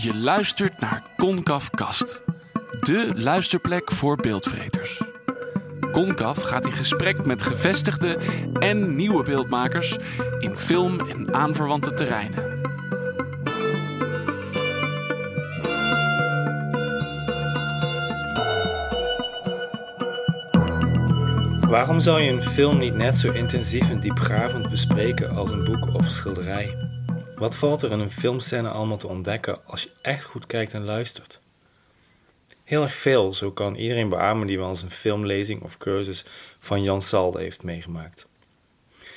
[0.00, 2.22] Je luistert naar Concaf Kast,
[2.80, 5.02] de luisterplek voor beeldvreters.
[5.92, 8.18] Concaf gaat in gesprek met gevestigde
[8.58, 9.96] en nieuwe beeldmakers
[10.38, 12.60] in film en aanverwante terreinen.
[21.68, 25.94] Waarom zou je een film niet net zo intensief en diepgravend bespreken als een boek
[25.94, 26.87] of schilderij?
[27.38, 30.84] Wat valt er in een filmscène allemaal te ontdekken als je echt goed kijkt en
[30.84, 31.40] luistert?
[32.64, 36.24] Heel erg veel, zo kan iedereen beamen die wel eens een filmlezing of cursus
[36.58, 38.26] van Jan Salde heeft meegemaakt.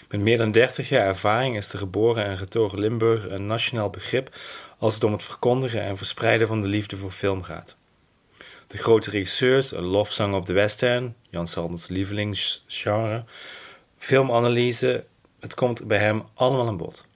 [0.09, 4.35] Met meer dan 30 jaar ervaring is de geboren en getogen Limburger een nationaal begrip
[4.77, 7.75] als het om het verkondigen en verspreiden van de liefde voor film gaat.
[8.67, 13.23] De grote regisseurs, een lofzang op de western, Jan Saldens lievelingsgenre,
[13.97, 15.05] filmanalyse,
[15.39, 17.09] het komt bij hem allemaal aan bod.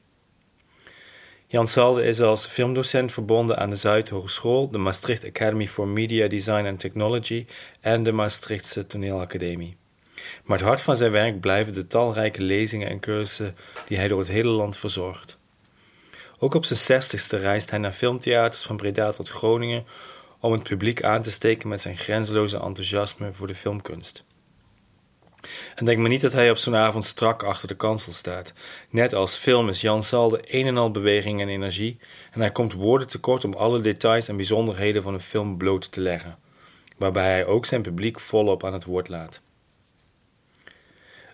[1.47, 6.65] Jan Salde is als filmdocent verbonden aan de Zuidhogeschool, de Maastricht Academy for Media Design
[6.65, 7.45] and Technology
[7.79, 9.77] en de Maastrichtse Toneelacademie.
[10.43, 13.55] Maar het hart van zijn werk blijven de talrijke lezingen en cursussen
[13.87, 15.37] die hij door het hele land verzorgt.
[16.37, 19.85] Ook op zijn zestigste reist hij naar filmtheaters van Breda tot Groningen
[20.39, 24.23] om het publiek aan te steken met zijn grenzeloze enthousiasme voor de filmkunst.
[25.75, 28.53] En denk maar niet dat hij op zo'n avond strak achter de kansel staat.
[28.89, 31.97] Net als film is Jan Salde een en al beweging en energie
[32.31, 36.01] en hij komt woorden tekort om alle details en bijzonderheden van een film bloot te
[36.01, 36.37] leggen,
[36.97, 39.41] waarbij hij ook zijn publiek volop aan het woord laat.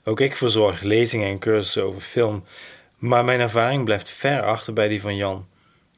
[0.04, 2.44] Ook ik verzorg lezingen en cursussen over film,
[2.98, 5.48] maar mijn ervaring blijft ver achter bij die van Jan.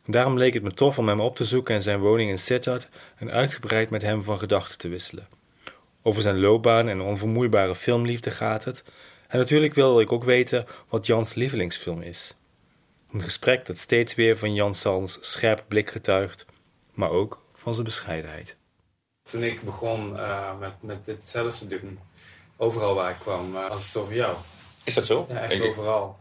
[0.06, 2.90] Daarom leek het me tof om hem op te zoeken en zijn woning in Sittard
[3.16, 5.28] en uitgebreid met hem van gedachten te wisselen.
[6.04, 8.84] Over zijn loopbaan en onvermoeibare filmliefde gaat het.
[9.28, 12.36] En natuurlijk wilde ik ook weten wat Jans lievelingsfilm is.
[13.12, 16.46] Een gesprek dat steeds weer van Jan Salms scherpe blik getuigt,
[16.94, 18.58] maar ook van zijn bescheidenheid.
[19.24, 22.00] Toen ik begon uh, met, met dit zelf te doen,
[22.58, 24.36] overal waar ik kwam, uh, was het over jou.
[24.84, 25.26] Is dat zo?
[25.30, 26.18] Ja, echt overal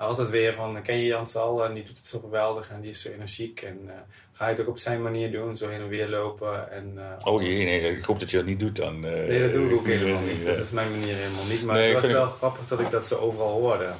[0.00, 1.64] altijd weer van, ken je Jan Sal?
[1.64, 3.62] En die doet het zo geweldig en die is zo energiek.
[3.62, 3.92] En uh,
[4.32, 6.72] ga je het ook op zijn manier doen, zo heen en weer lopen.
[6.72, 8.94] En, uh, oh jee, nee, ik hoop dat je dat niet doet dan.
[8.94, 10.44] Uh, nee, dat doe ik ook helemaal niet.
[10.44, 11.62] Dat is mijn manier helemaal niet.
[11.62, 12.32] Maar nee, het was wel ik...
[12.32, 13.92] grappig dat ik dat zo overal hoorde.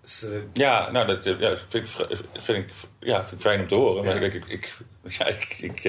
[0.00, 3.74] Dus, ja, nou, dat ja, vind, ik, vind, ik, ja, vind ik fijn om te
[3.74, 4.04] horen.
[4.04, 4.78] Maar ik, ik, ik,
[5.18, 5.84] ja, ik, ik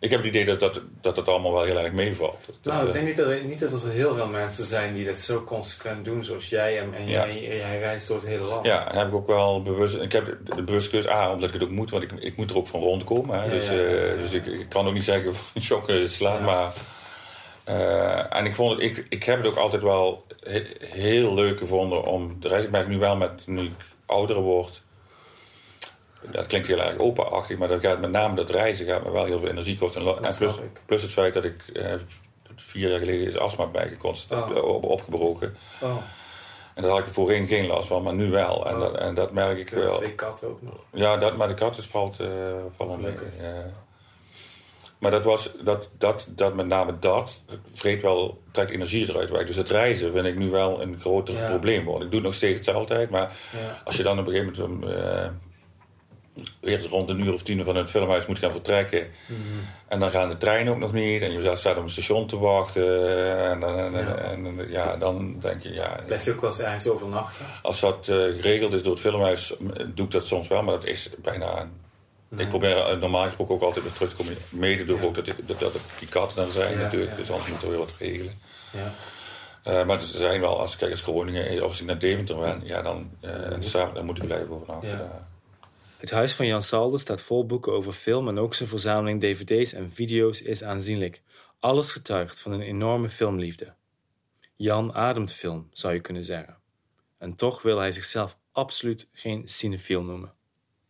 [0.00, 2.38] ik heb het idee dat dat, dat, dat allemaal wel heel erg meevalt.
[2.46, 5.06] Dat, nou, ik denk niet dat, er, niet dat er heel veel mensen zijn die
[5.06, 6.78] dat zo consequent doen zoals jij.
[6.78, 7.26] En, en ja.
[7.26, 8.66] jij, jij, reist door het hele land.
[8.66, 9.94] Ja, heb ik ook wel bewust.
[9.94, 12.50] Ik heb de bewuste keuze, A, omdat ik het ook moet, want ik, ik moet
[12.50, 13.38] er ook van rondkomen.
[13.38, 16.44] Hè, ja, dus ja, uh, dus ik, ik, kan ook niet zeggen van shocken slaan,
[16.44, 16.72] maar.
[17.68, 21.58] Uh, en ik, vond het, ik, ik heb het ook altijd wel he, heel leuk
[21.58, 22.64] gevonden om de reis.
[22.64, 23.72] Ik merk nu wel met, nu ik
[24.06, 24.82] ouder word
[26.30, 29.24] dat klinkt heel erg openachtig, maar dat gaat met name dat reizen gaat me wel
[29.24, 30.22] heel veel energie kosten.
[30.22, 30.52] En, plus,
[30.86, 31.92] plus, het feit dat ik eh,
[32.56, 34.74] vier jaar geleden is astma bijgeconstateerd, oh.
[34.74, 35.56] op, opgebroken.
[35.80, 35.96] Oh.
[36.74, 38.66] En daar had ik voorheen geen last van, maar nu wel.
[38.68, 38.80] En, oh.
[38.80, 39.96] dat, en dat merk ik wel.
[39.96, 40.74] twee katten ook nog.
[40.92, 42.28] Ja, dat, maar de katten valt, uh,
[42.76, 43.14] vallen mee.
[44.98, 47.42] Maar dat was dat, dat, dat met name dat
[47.72, 49.46] vreet wel, trekt energie eruit weg.
[49.46, 52.04] Dus het reizen vind ik nu wel een groter probleem worden.
[52.04, 53.82] Ik doe het nog steeds hetzelfde, maar ja.
[53.84, 55.26] als je dan op een gegeven moment uh,
[56.60, 59.06] eerst rond een uur of tien van het filmhuis moet gaan vertrekken.
[59.26, 59.38] Mhm.
[59.88, 61.22] En dan gaan de treinen ook nog niet.
[61.22, 63.48] En je staat op een station te wachten.
[63.50, 64.16] En dan, en, ja.
[64.16, 66.00] En, ja, dan denk je, ja...
[66.06, 67.46] Blijf je ook wel eens ergens overnachten?
[67.62, 69.54] Als dat uh, geregeld is door het filmhuis,
[69.94, 70.62] doe ik dat soms wel.
[70.62, 71.68] Maar dat is bijna...
[72.28, 72.44] Nee.
[72.44, 74.36] Ik probeer uh, normaal gesproken ook altijd weer terug te komen.
[74.48, 75.04] Mede door ja.
[75.04, 77.16] ook dat, ik, dat, dat, die katten dan zijn natuurlijk.
[77.16, 78.40] Dus anders moeten we weer wat regelen.
[78.74, 82.36] Uh, maar er zijn wel, als ik kijk als Groningen, of als ik naar Deventer
[82.38, 85.28] ben, ja, dan, uh, dan moet ik blijven overnachten.
[86.00, 89.72] Het huis van Jan Salde staat vol boeken over film en ook zijn verzameling dvd's
[89.72, 91.22] en video's is aanzienlijk.
[91.58, 93.74] Alles getuigt van een enorme filmliefde.
[94.56, 96.56] Jan ademt film, zou je kunnen zeggen.
[97.18, 100.32] En toch wil hij zichzelf absoluut geen cinefiel noemen.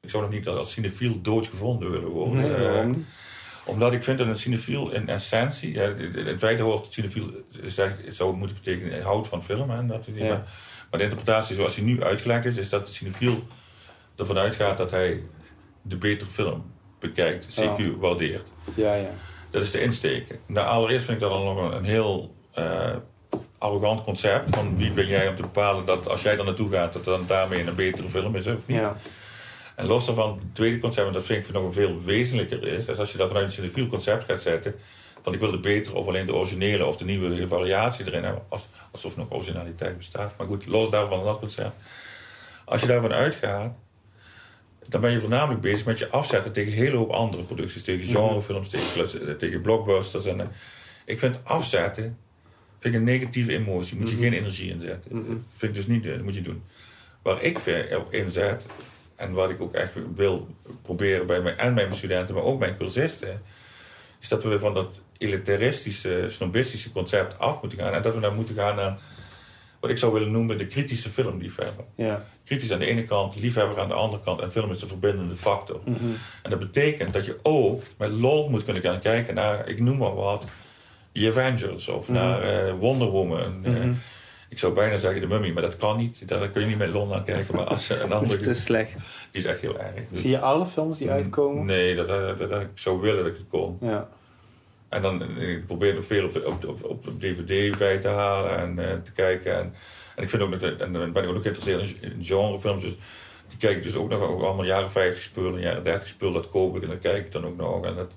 [0.00, 2.34] Ik zou nog niet als cinefiel doodgevonden willen worden.
[2.34, 3.06] Nee, waarom niet?
[3.64, 8.36] Omdat ik vind dat een cinefiel in essentie, ja, het tweede woord cinefiel zegt, zou
[8.36, 9.70] moeten betekenen houdt van film.
[9.70, 10.28] Hè, dat ja.
[10.28, 10.48] maar,
[10.90, 13.46] maar de interpretatie zoals hij nu uitgelegd is, is dat de cinefiel
[14.20, 15.22] ervan uitgaat dat hij
[15.82, 18.48] de betere film bekijkt, CQ waardeert.
[18.74, 19.10] Ja, ja.
[19.50, 20.38] Dat is de insteek.
[20.46, 22.96] Nou, allereerst vind ik dat al nog een, heel uh,
[23.58, 24.56] arrogant concept.
[24.56, 27.24] Van wie ben jij om te bepalen dat als jij er naartoe gaat, dat dan
[27.26, 28.78] daarmee een betere film is of niet.
[28.78, 28.96] Ja.
[29.74, 32.88] En los daarvan, het tweede concept, en dat vind ik nog een veel wezenlijker is,
[32.88, 34.74] is als je dat vanuit een cinefiel concept gaat zetten,
[35.22, 38.42] van ik wil de betere of alleen de originele of de nieuwe variatie erin hebben,
[38.90, 40.32] alsof nog originaliteit bestaat.
[40.36, 41.72] Maar goed, los daarvan dat concept.
[42.64, 43.76] Als je daarvan uitgaat,
[44.90, 47.82] dan ben je voornamelijk bezig met je afzetten tegen een hele hoop andere producties.
[47.82, 50.24] Tegen genrefilms, tegen, tegen blockbusters.
[50.24, 50.46] En, eh,
[51.04, 52.18] ik vind afzetten
[52.78, 53.96] vind ik een negatieve emotie.
[53.96, 54.22] Moet je Mhm.
[54.24, 55.10] geen energie inzetten.
[55.16, 55.30] Mhm.
[55.56, 56.62] Vind ik dus niet, eh, dat moet je doen.
[57.22, 57.58] Waar ik
[57.96, 58.66] op inzet,
[59.16, 60.48] en wat ik ook echt wil
[60.82, 63.42] proberen bij mij en mijn studenten, maar ook mijn cursisten,
[64.20, 67.92] is dat we van dat elitaristische, snobistische concept af moeten gaan.
[67.92, 68.98] En dat we naar moeten gaan naar
[69.80, 71.84] wat ik zou willen noemen de kritische filmliefhebber.
[71.94, 72.24] Ja.
[72.44, 74.40] Kritisch aan de ene kant, liefhebber aan de andere kant.
[74.40, 75.80] En film is de verbindende factor.
[75.84, 75.94] Mhm.
[76.42, 79.96] En dat betekent dat je ook met lol moet kunnen gaan kijken naar, ik noem
[79.98, 80.44] maar wat,
[81.12, 82.18] The Avengers of Mhm.
[82.18, 83.60] naar eh, Wonder Woman.
[83.64, 83.92] Eh, Mhm.
[84.48, 86.28] ik zou bijna zeggen de Mummy, maar dat kan niet.
[86.28, 87.56] Daar kun je niet met lol naar kijken.
[87.56, 88.92] Maar als een Dat andere, is te slecht.
[89.30, 89.94] die is echt heel erg.
[90.10, 91.66] Dus- Zie je alle films die uitkomen?
[91.66, 93.76] Nee, dat, dat, dat, dat- ik zou willen dat ik het kon.
[93.80, 94.08] Ja.
[94.90, 98.90] En dan eh, ik probeer er veel op, op, op, DVD bij te halen en
[98.90, 99.54] eh, te kijken.
[99.58, 99.74] En,
[100.16, 102.82] en ik vind ook dat, en dan ben ik ook nog geïnteresseerd in, in genrefilms.
[102.82, 102.96] Dus
[103.48, 106.34] die kijk ik dus ook nog ook allemaal jaren 50 spullen, jaren 30 spullen.
[106.34, 107.84] Dat koop ik en dan kijk ik dan ook nog.
[107.84, 108.12] En dat,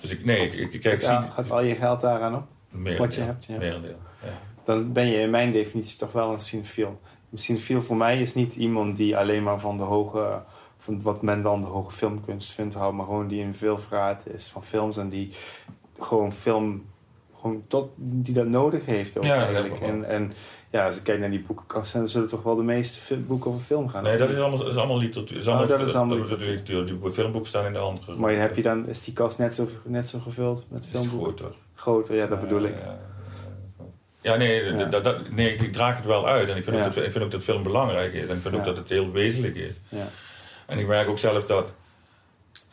[0.00, 2.46] dus ik, nee, ik, ik, ik kijk Ja, zie- gaat al je geld daaraan op?
[2.70, 3.58] merendeel, wat je hebt, ja.
[3.58, 4.40] merendeel, ja.
[4.64, 7.00] Dan ben je in mijn definitie toch wel een cinefiel.
[7.32, 10.42] Een cinefiel voor mij is niet iemand die alleen maar van de hoge...
[10.78, 12.96] van wat men dan de hoge filmkunst vindt houdt...
[12.96, 14.96] maar gewoon die een veelvraat is van films...
[14.96, 15.32] en die
[15.98, 16.86] gewoon film...
[17.40, 19.80] Gewoon tot, die dat nodig heeft ook Ja, eigenlijk.
[19.80, 20.32] En, en
[20.70, 21.92] ja, als ik kijk naar die boekenkast...
[21.92, 24.02] dan zullen toch wel de meeste boeken over film gaan.
[24.02, 25.34] Nee, dat is allemaal, is allemaal literatuur.
[25.34, 26.86] Dat is allemaal, Oh, dat is allemaal literatuur.
[26.86, 28.16] Die filmboeken staan in de andere.
[28.16, 31.36] Maar heb je dan, is die kast net zo, net zo gevuld met filmboeken?
[31.36, 31.56] groter.
[31.74, 32.74] Groter, ja, dat bedoel ik.
[32.84, 32.98] Ja,
[34.20, 34.84] ja, nee, Ja.
[34.84, 36.48] Dat, dat, nee, ik draag het wel uit.
[36.48, 36.86] En ik vind, Ja.
[36.86, 38.28] ook, dat, ik vind ook dat film belangrijk is.
[38.28, 39.80] En ik vind ook dat het heel wezenlijk is.
[39.88, 40.08] Ja.
[40.66, 41.72] En ik merk ook zelf dat...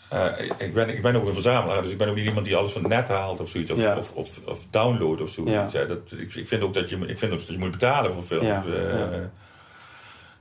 [0.09, 0.25] eh,
[0.57, 2.71] ik, ben, ik ben ook een verzamelaar, dus ik ben ook niet iemand die alles
[2.71, 3.71] van het net haalt of zoiets.
[3.71, 3.97] Of, Ja.
[3.97, 5.71] of, of, of download of zoiets.
[5.71, 5.85] Ja.
[5.85, 8.23] Dat, ik, ik vind ook dat je, ik vind ook dat je moet betalen voor
[8.23, 8.45] films.
[8.45, 9.19] Ja, eh.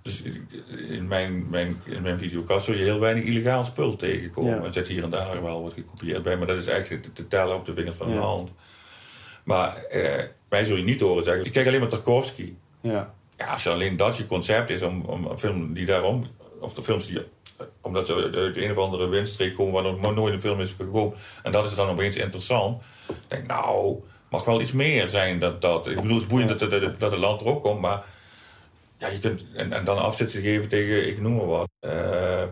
[0.02, 0.22] Dus
[0.88, 4.64] in mijn, mijn, in mijn videokast zul je heel weinig illegaal spul tegenkomen.
[4.64, 7.26] Er zit hier en daar wel wat gekopieerd bij, maar dat is eigenlijk te, te
[7.26, 8.50] tellen op de vingers van de hand.
[9.44, 12.52] Maar eh, mij zul je niet horen zeggen, ik kijk alleen maar Tarkovsky.
[12.80, 13.14] Ja.
[13.36, 16.26] Ja, als je alleen dat je concept is om, om een film die daarom,
[16.60, 17.18] of de films die,
[17.80, 21.18] omdat ze uit, een of andere windstreek komen waar nog nooit een film is gekomen,
[21.42, 22.82] en dat is dan opeens interessant.
[23.08, 23.96] Ik denk, nou,
[24.30, 25.86] mag wel iets meer zijn dan dat.
[25.86, 28.02] Ik bedoel, het is boeiend dat, dat, dat het land er ook komt, maar
[28.98, 31.68] ja, je kunt, en, en dan afzetten geven tegen, ik noem maar wat.
[31.80, 32.42] eh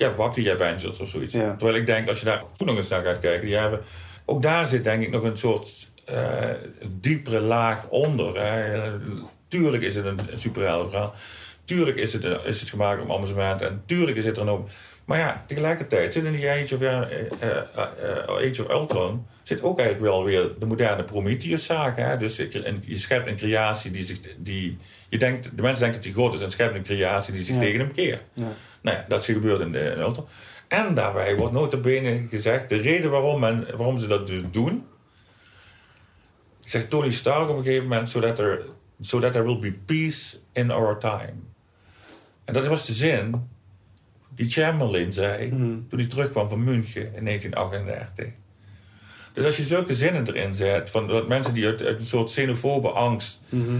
[0.00, 1.32] ja, pak die Avengers of zoiets.
[1.32, 1.56] Ja.
[1.56, 3.80] Terwijl ik denk, als je daar ook nog eens naar gaat kijken, die hebben,
[4.24, 6.50] ook daar zit denk ik nog een soort eh,
[6.86, 8.40] diepere laag onder.
[8.40, 8.90] Hè.
[9.48, 11.14] Tuurlijk is het een, een superheldenverhaal.
[11.70, 13.62] Tuurlijk is het, een- is het gemaakt om amusement.
[13.62, 14.68] En tuurlijk is het er ook...
[15.04, 19.26] Maar ja, tegelijkertijd zit in die Age of, eh, eh, eh, Age of Ultron...
[19.42, 22.08] zit ook eigenlijk wel weer de moderne Prometheus-zaken.
[22.08, 22.16] hè.
[22.16, 24.18] Dus je schept een creatie die zich...
[24.38, 24.78] Die,
[25.08, 27.54] je denkt, de mensen denken dat hij God is en schept een creatie die zich
[27.54, 27.60] Ja.
[27.60, 28.22] tegen hem keert.
[28.32, 28.52] Ja.
[28.80, 30.26] Nou ja, dat is gebeurd in, de, in Ultron.
[30.68, 32.68] En daarbij wordt nota bene gezegd...
[32.68, 34.86] de reden waarom, men, waarom ze dat dus doen...
[36.60, 38.10] zegt Tony Stark op een gegeven moment...
[38.12, 38.62] there,
[39.00, 41.48] so that there will be peace in our time.
[42.50, 43.48] En dat was de zin
[44.34, 45.46] die Chamberlain zei...
[45.46, 45.78] Mhm.
[45.88, 48.26] toen hij terugkwam van München in 1938.
[49.32, 50.90] Dus als je zulke zinnen erin zet...
[50.90, 53.78] van dat mensen die uit, uit een soort xenofobe angst Mhm.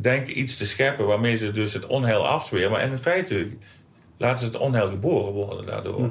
[0.00, 2.70] denken iets te scheppen waarmee ze dus het onheil afzweren.
[2.70, 3.48] Maar in feite
[4.16, 6.10] laten ze het onheil geboren worden daardoor.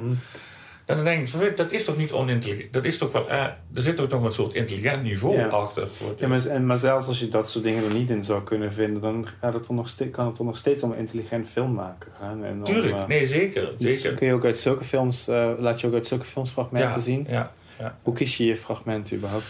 [0.94, 1.04] Mhm.
[1.04, 2.72] Dan denk ik, dat is toch niet onintelligent?
[2.72, 3.42] Dat is toch wel, eh,
[3.74, 5.46] er zit toch nog een soort intelligent niveau Ja.
[5.46, 5.88] achter.
[6.16, 8.72] Ja, maar, en, maar zelfs als je dat soort dingen er niet in zou kunnen
[8.72, 11.72] vinden, dan gaat het er nog kan het er nog steeds om een intelligent film
[11.74, 12.44] maken gaan.
[12.44, 13.72] En om, Tuurlijk, eh, nee zeker.
[13.76, 14.16] dus zeker.
[14.16, 17.00] kun je ook uit zulke films, eh, laat je ook uit zulke films fragmenten ja,
[17.00, 17.26] zien.
[17.28, 17.96] Ja, ja.
[18.02, 19.44] Hoe kies je je fragmenten überhaupt?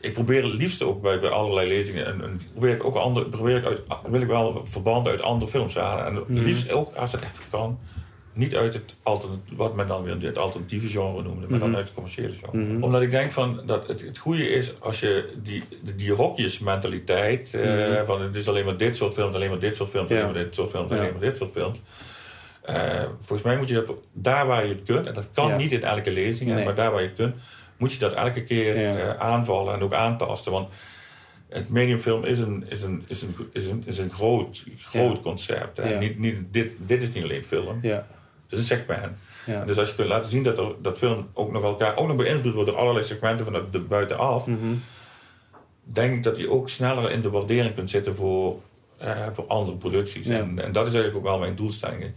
[0.00, 2.06] Ik probeer het liefst ook bij, bij allerlei lezingen.
[2.06, 5.50] En, en probeer ik ook andere, probeer ik uit, wil ik wel verbanden uit andere
[5.50, 6.04] films halen.
[6.06, 6.44] En Mhm.
[6.44, 7.78] liefst ook, als het even kan,
[8.32, 11.76] niet uit het alternatief, wat men dan weer het alternatieve genre noemde, maar dan Mhm.
[11.76, 12.58] uit het commerciële genre.
[12.58, 12.82] Mhm.
[12.82, 17.54] Omdat ik denk van dat het, het goede is als je die, die, die hokjesmentaliteit,
[17.54, 18.06] eh, Mhm.
[18.06, 20.16] van het is alleen maar dit soort films, alleen maar dit soort films, Ja.
[20.20, 20.96] alleen maar dit soort films, Ja.
[20.96, 21.80] alleen maar dit soort films.
[22.62, 25.56] Eh, volgens mij moet je dat daar waar je het kunt, en dat kan Ja.
[25.56, 26.64] niet in elke lezing, Nee.
[26.64, 27.34] maar daar waar je het kunt,
[27.76, 30.52] moet je dat elke keer eh, aanvallen en ook aantasten.
[30.52, 30.68] Want
[31.48, 35.98] het mediumfilm is een, is een, is een, is een, is een groot, groot concept.
[35.98, 38.06] Niet, niet, dit, dit is niet alleen film, Ja.
[38.52, 39.18] Het is een segment.
[39.46, 39.64] ja.
[39.64, 42.16] Dus als je kunt laten zien dat, er, dat film ook nog elkaar ook nog
[42.16, 44.74] beïnvloed wordt door allerlei segmenten van de, de buitenaf, Mhm.
[45.82, 48.60] denk ik dat je ook sneller in de waardering kunt zitten voor,
[48.98, 50.26] eh, voor andere producties.
[50.26, 50.38] Ja.
[50.38, 52.12] En, en dat is eigenlijk ook wel mijn doelstelling.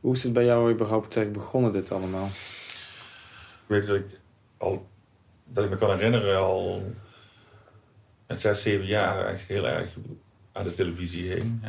[0.00, 2.26] Hoe is het bij jou überhaupt begonnen, dit allemaal?
[2.26, 4.06] Ik weet dat ik
[4.56, 4.86] al,
[5.44, 6.92] dat ik me kan herinneren, al
[8.26, 9.88] met zes, zeven jaar echt heel erg
[10.52, 11.62] aan de televisie heen.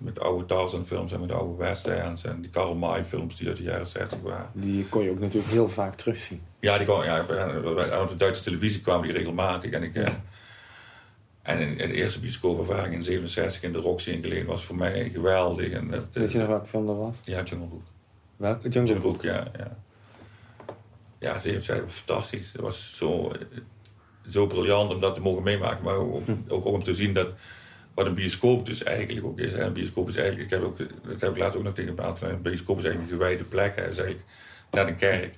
[0.00, 3.56] Met oude Tarzan films en met oude westerns en die Karl May films die uit
[3.56, 4.50] de jaren 60 waren.
[4.52, 6.42] Die kon je ook natuurlijk heel vaak terugzien.
[6.60, 7.20] Ja, die kwam, ja,
[8.00, 9.70] op de Duitse televisie kwamen die regelmatig.
[9.70, 10.08] En, ik, eh,
[11.42, 15.10] en in, de eerste bioscoopervaring in 67 in de Roxy in Geleen was voor mij
[15.10, 15.70] geweldig.
[15.70, 17.20] En dat, Weet je nog welke film dat was?
[17.24, 17.82] Ja, Jungle Book.
[18.36, 18.68] Welke?
[18.68, 19.22] Jungle, Jungle Book.
[19.22, 19.50] Ja.
[19.58, 19.76] Ja,
[21.18, 22.52] ja 67 was fantastisch.
[22.52, 23.32] Het was zo,
[24.28, 25.84] zo briljant om dat te mogen meemaken.
[25.84, 27.28] Maar ook, ook om te zien dat
[27.94, 29.52] wat een bioscoop dus eigenlijk ook is.
[29.52, 32.20] Een bioscoop is eigenlijk, ik heb ook, dat heb ik laatst ook nog tegen gepraat.
[32.22, 33.76] Een bioscoop is eigenlijk een gewijde plek.
[33.76, 34.28] Hij is eigenlijk
[34.70, 35.34] net een kerk.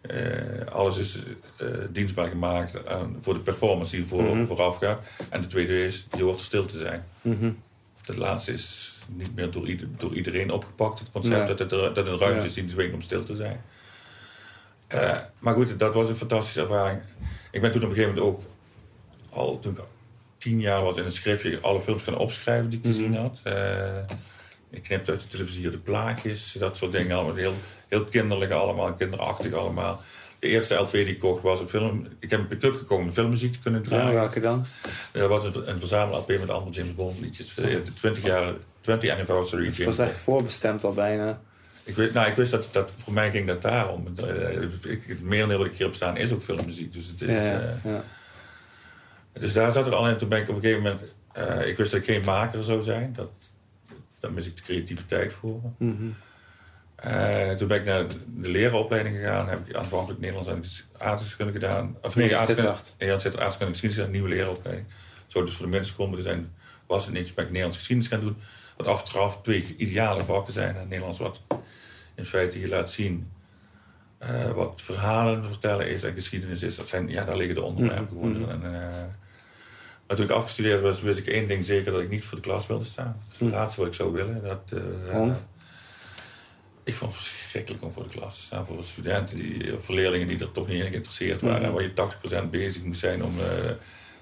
[0.00, 1.18] Eh, alles is
[1.56, 4.44] eh, dienstbaar gemaakt aan, voor de performance die voor, Mhm.
[4.44, 5.06] vooraf gaat.
[5.28, 7.04] En de tweede is, je hoort stil te zijn.
[7.22, 7.50] Mhm.
[8.06, 10.98] Dat laatste is niet meer door, ieder- door iedereen opgepakt.
[10.98, 12.44] Het concept dat, het er, dat een ruimte Ja.
[12.44, 13.60] is die dwingt om stil te zijn.
[14.86, 17.00] Eh, maar goed, dat was een fantastische ervaring.
[17.50, 18.42] Ik ben toen op een gegeven moment ook,
[19.30, 19.78] al toen ik
[20.38, 23.20] tien jaar was in een schriftje, alle films gaan opschrijven die ik gezien Mhm.
[23.20, 23.40] had.
[23.42, 23.96] Eh,
[24.70, 27.16] ik knipte uit de televisie de plaatjes, dat soort dingen.
[27.16, 27.54] Allemaal heel,
[27.88, 30.00] heel kinderlijk allemaal, kinderachtig allemaal.
[30.38, 32.06] De eerste LP die ik kocht was een film.
[32.18, 34.14] Ik heb een pick-up gekomen om filmmuziek te kunnen Ja, draaien.
[34.14, 34.66] welke dan?
[35.12, 37.54] Er was een, een verzamel-LP met allemaal James Bond liedjes.
[37.58, 41.40] Eh, De 20 jaar, 20 anniversary Het was echt voorbestemd al bijna.
[41.84, 44.04] Ik, weet, nou, ik wist dat, dat voor mij ging dat daarom.
[44.26, 46.92] Eh, ik, het merendeel wat ik hierop staan is ook filmmuziek.
[46.92, 48.04] Dus, het is, Ja, ja, ja.
[49.38, 50.16] Dus daar zat het al in.
[50.16, 51.00] Toen ben ik op een gegeven moment...
[51.32, 53.12] eh, ik wist dat ik geen maker zou zijn.
[53.12, 53.30] Dat,
[54.20, 55.60] daar mis ik de creativiteit voor.
[55.78, 56.08] Mhm.
[56.94, 59.48] Eh, toen ben ik naar de leraropleiding gegaan.
[59.48, 60.62] Heb ik aanvankelijk Nederlands en
[60.98, 61.96] aardrijkskunde gedaan.
[62.02, 64.86] Of nee, aardrijkskunde Sittard, aardrijkskunde en geschiedenis, een nieuwe leraropleiding.
[65.26, 66.52] Zo dus voor de middelschool moeten zijn.
[66.86, 68.36] Was het niets, ben ik Nederlands geschiedenis gaan doen.
[68.76, 70.76] Wat achteraf twee ideale vakken zijn.
[70.76, 71.42] En Nederlands wat
[72.14, 73.30] in feite je laat zien
[74.18, 76.76] eh, wat verhalen vertellen is en geschiedenis is.
[76.76, 78.50] Dat zijn, ja, daar liggen de onderwerpen.
[78.50, 78.88] En, eh,
[80.08, 82.42] maar toen ik afgestudeerd was, wist ik één ding zeker dat ik niet voor de
[82.42, 83.16] klas wilde staan.
[83.24, 83.56] Dat is het Mhm.
[83.58, 84.42] laatste wat ik zou willen.
[84.42, 85.46] Dat, eh, Want?
[86.84, 88.66] ik vond het verschrikkelijk om voor de klas te staan.
[88.66, 91.62] Voor studenten, die, voor leerlingen die er toch niet in geïnteresseerd waren.
[91.62, 93.44] En waar je 80% bezig moest zijn om eh,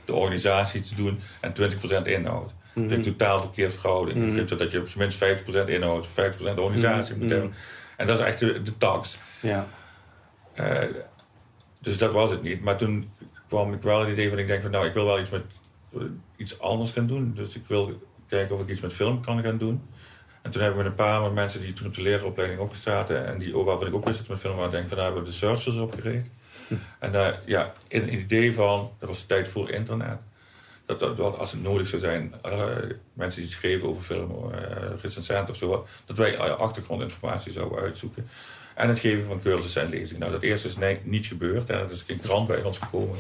[0.05, 2.52] de organisatie te doen en 20% inhoud.
[2.75, 4.25] Dat vind ik totaal verkeerd verhouding.
[4.26, 7.52] Ik vind dat je op zijn minst 50% inhoud, 50% organisatie moet hebben.
[7.97, 9.19] En dat is echt de, de tax.
[9.40, 9.66] Ja.
[10.52, 10.78] Eh,
[11.81, 12.61] dus dat was het niet.
[12.62, 13.11] Maar toen
[13.49, 15.43] kwam ik wel het idee van, ik denk van nou, ik wil wel iets met
[15.43, 15.55] eh,
[16.36, 17.32] iets anders gaan doen.
[17.34, 19.82] Dus ik wil kijken of ik iets met film kan gaan doen.
[20.42, 23.38] En toen hebben we een paar mensen die toen op de leraropleiding ook zaten en
[23.38, 25.28] die, ook waarvan ik ook wist dat met film waren, denk van, daar hebben we
[25.28, 26.28] de searchers opgericht.
[26.98, 30.18] En daar, ja, in een idee van, dat was de tijd voor internet.
[30.86, 32.68] Dat, dat, dat als het nodig zou zijn, eh,
[33.12, 34.58] mensen die schreven over film, uh,
[35.00, 38.28] recensenten of zo, dat wij eh, achtergrondinformatie zouden uitzoeken.
[38.74, 40.20] En het geven van cursussen en lezingen.
[40.20, 41.68] Nou, dat eerste is niet gebeurd.
[41.68, 41.74] Hè.
[41.74, 43.18] Er is geen krant bij ons gekomen.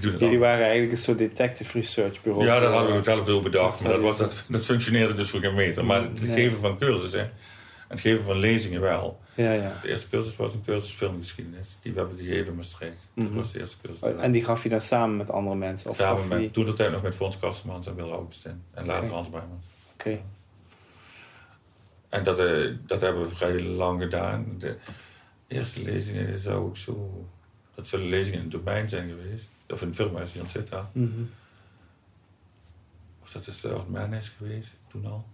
[0.00, 2.44] Jullie waren eigenlijk een soort detective research bureau.
[2.46, 3.80] Ja, dat hadden we zelf veel bedacht.
[3.80, 5.84] Maar dat, was, dat- dat, functioneerde dus voor geen meter.
[5.84, 6.36] Maar het Nee.
[6.36, 7.30] geven van cursussen en
[7.88, 9.20] het geven van lezingen wel.
[9.34, 9.78] Ja, ja.
[9.82, 11.78] De eerste cursus was een cursus filmgeschiedenis.
[11.82, 13.08] Die we hebben gegeven in Maastricht.
[13.14, 13.34] Dat Mhm.
[13.34, 14.16] was de eerste cursus.
[14.16, 15.90] En die gaf je dan samen met andere mensen?
[15.90, 18.62] Of Samen met, toen de tijd nog met Fons Kastemans en Wil Augustin.
[18.74, 19.12] En later Oké.
[19.12, 19.66] Hans Bijmans.
[19.92, 20.20] Oké.
[22.08, 24.54] En dat, eh, dat hebben we vrij lang gedaan.
[24.58, 24.76] De
[25.48, 27.24] eerste lezingen zou ook zo...
[27.74, 29.48] Dat zullen lezingen in het domein zijn geweest.
[29.68, 30.90] Of in het filmhuis in Zeta.
[30.92, 31.08] Mhm.
[33.22, 35.24] Of dat is de Oud is geweest, toen al.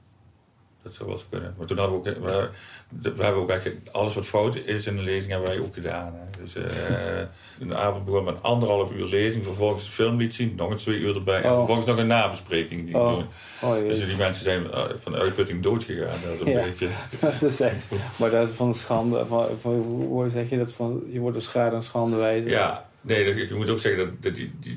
[0.82, 1.54] Dat zou wel eens kunnen.
[1.58, 2.16] Maar toen hadden we ook...
[2.26, 3.88] We, we hebben ook eigenlijk...
[3.92, 6.14] Alles wat fout is in de lezing hebben wij ook gedaan.
[6.14, 6.40] Hè.
[6.42, 7.22] Dus eh
[7.60, 9.44] een avond begon met een anderhalf uur lezing.
[9.44, 10.54] Vervolgens de film liet zien.
[10.54, 11.42] Nog eens twee uur erbij.
[11.42, 11.56] En Oh.
[11.56, 12.84] vervolgens nog een nabespreking.
[12.86, 13.08] Die Oh.
[13.10, 13.26] doen.
[13.62, 16.20] Oh, Dus die mensen zijn eh, van de uitputting doodgegaan.
[16.22, 16.62] Dat is een Ja.
[16.62, 16.88] beetje...
[17.20, 17.84] dat is echt...
[18.18, 19.26] Maar dat is van de schande...
[19.26, 20.72] Van, van, hoe zeg je dat?
[20.72, 22.50] Van, je wordt door schade en schande wijzen.
[22.50, 24.76] Ja, nee, dat- ik moet ook zeggen dat, dat die, die,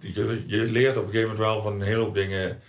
[0.00, 2.60] die- je, je leert op een gegeven moment wel van een hele hoop dingen.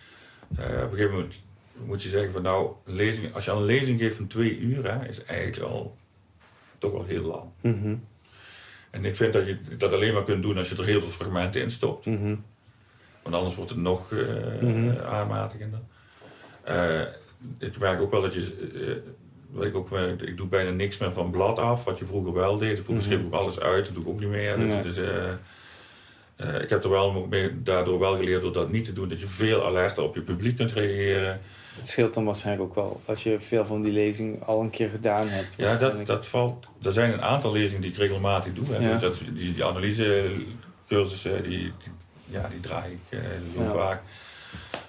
[0.58, 1.42] Eh, op een gegeven moment
[1.86, 4.92] moet je zeggen van nou, lezing, als je al een lezing geeft van twee uur,
[4.92, 5.98] hè, is eigenlijk al
[6.78, 7.76] toch wel heel lang.
[7.76, 7.96] Mhm.
[8.90, 11.10] En ik vind dat je dat alleen maar kunt doen als je er heel veel
[11.10, 12.06] fragmenten in stopt.
[12.06, 12.36] Mhm.
[13.24, 14.98] Want anders wordt het nog eh, Mhm.
[15.06, 15.80] aanmatigender.
[16.64, 17.02] Eh,
[17.58, 19.02] ik merk ook wel dat je...
[19.62, 22.34] eh, ik, ook, merk, ik doe bijna niks meer van blad af, wat je vroeger
[22.34, 22.80] wel deed.
[22.84, 24.60] Vroeger schreef ik ook alles uit, dat doe ik ook niet meer.
[24.60, 24.78] Dus, Nee.
[24.78, 25.30] het is, eh,
[26.36, 29.20] eh, ik heb er wel mee, daardoor wel geleerd door dat niet te doen, dat
[29.20, 31.42] je veel alerter op je publiek kunt reageren.
[31.78, 34.90] Het scheelt dan waarschijnlijk ook wel als je veel van die lezing al een keer
[34.90, 35.48] gedaan hebt.
[35.58, 36.68] Ja, dat, dat valt.
[36.82, 38.66] Er zijn een aantal lezingen die ik regelmatig doe.
[38.70, 38.90] Hè.
[38.90, 38.98] Ja.
[38.98, 41.72] Dat, die, die analysecursussen, die, die,
[42.26, 43.70] ja, die draai ik eh, zo Ja.
[43.70, 44.02] vaak.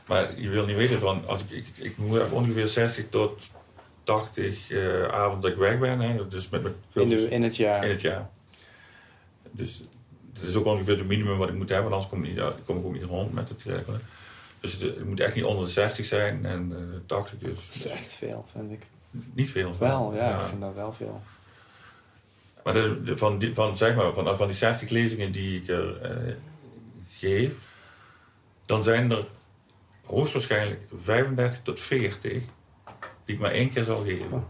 [0.06, 3.40] Maar je wil niet weten, van, als ik, ik, ik moet heb ongeveer 60 tot
[4.08, 6.00] 80 eh avonden dat ik weg ben.
[6.00, 6.28] Hè.
[6.28, 7.84] Dus met mijn in, de, in het jaar.
[7.84, 8.30] in het jaar.
[9.50, 9.80] Dus
[10.32, 12.64] dat is ook ongeveer het minimum wat ik moet hebben, anders kom ik, niet, uit-
[12.64, 13.66] kom ik ook niet rond met het.
[13.66, 13.74] eh,
[14.60, 16.46] Dus het, het moet echt niet onder de 60 zijn.
[16.46, 18.82] En eh 80 Dat is is echt veel, vind ik.
[19.10, 19.76] niet veel.
[19.78, 21.22] Wel, ja, ik vind dat wel veel.
[22.64, 25.68] Maar de, de- van, die, van, zeg maar, van, van die 60 lezingen die ik
[25.68, 26.16] er
[27.16, 27.54] geef,
[28.64, 29.24] dan zijn er
[30.06, 32.42] hoogstwaarschijnlijk 35 tot 40
[33.28, 34.44] die ik maar één keer zal geven.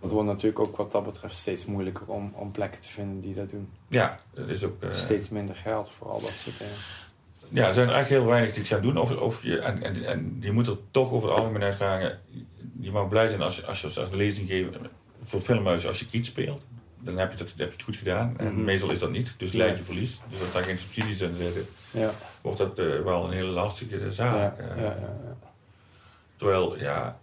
[0.00, 3.34] Het wordt natuurlijk ook wat dat betreft steeds moeilijker om, om plekken te vinden die
[3.34, 3.68] dat doen.
[3.88, 4.82] Ja, het is ook.
[4.82, 6.74] eh, Steeds minder geld voor al dat soort dingen.
[7.48, 8.96] ja, er zijn er eigenlijk heel weinig die het gaan doen.
[8.98, 12.12] Of, of je, en, en, en die moeten er toch over het algemeen uitgaan.
[12.80, 14.68] Je mag blij zijn als je, als je als de lezing geeft
[15.22, 16.62] voor filmhuizen als je iets speelt.
[17.02, 18.34] Dan heb je, dat, heb je het goed gedaan.
[18.38, 18.64] En Mhm.
[18.64, 19.34] meestal is dat niet.
[19.36, 20.20] Dus leid je verlies.
[20.28, 22.10] Dus als daar geen subsidies in zitten, Ja,
[22.40, 24.58] wordt dat eh, wel een hele lastige zaak.
[24.58, 25.48] ja, Eh, ja, ja, ja.
[26.40, 27.20] Terwijl, ja,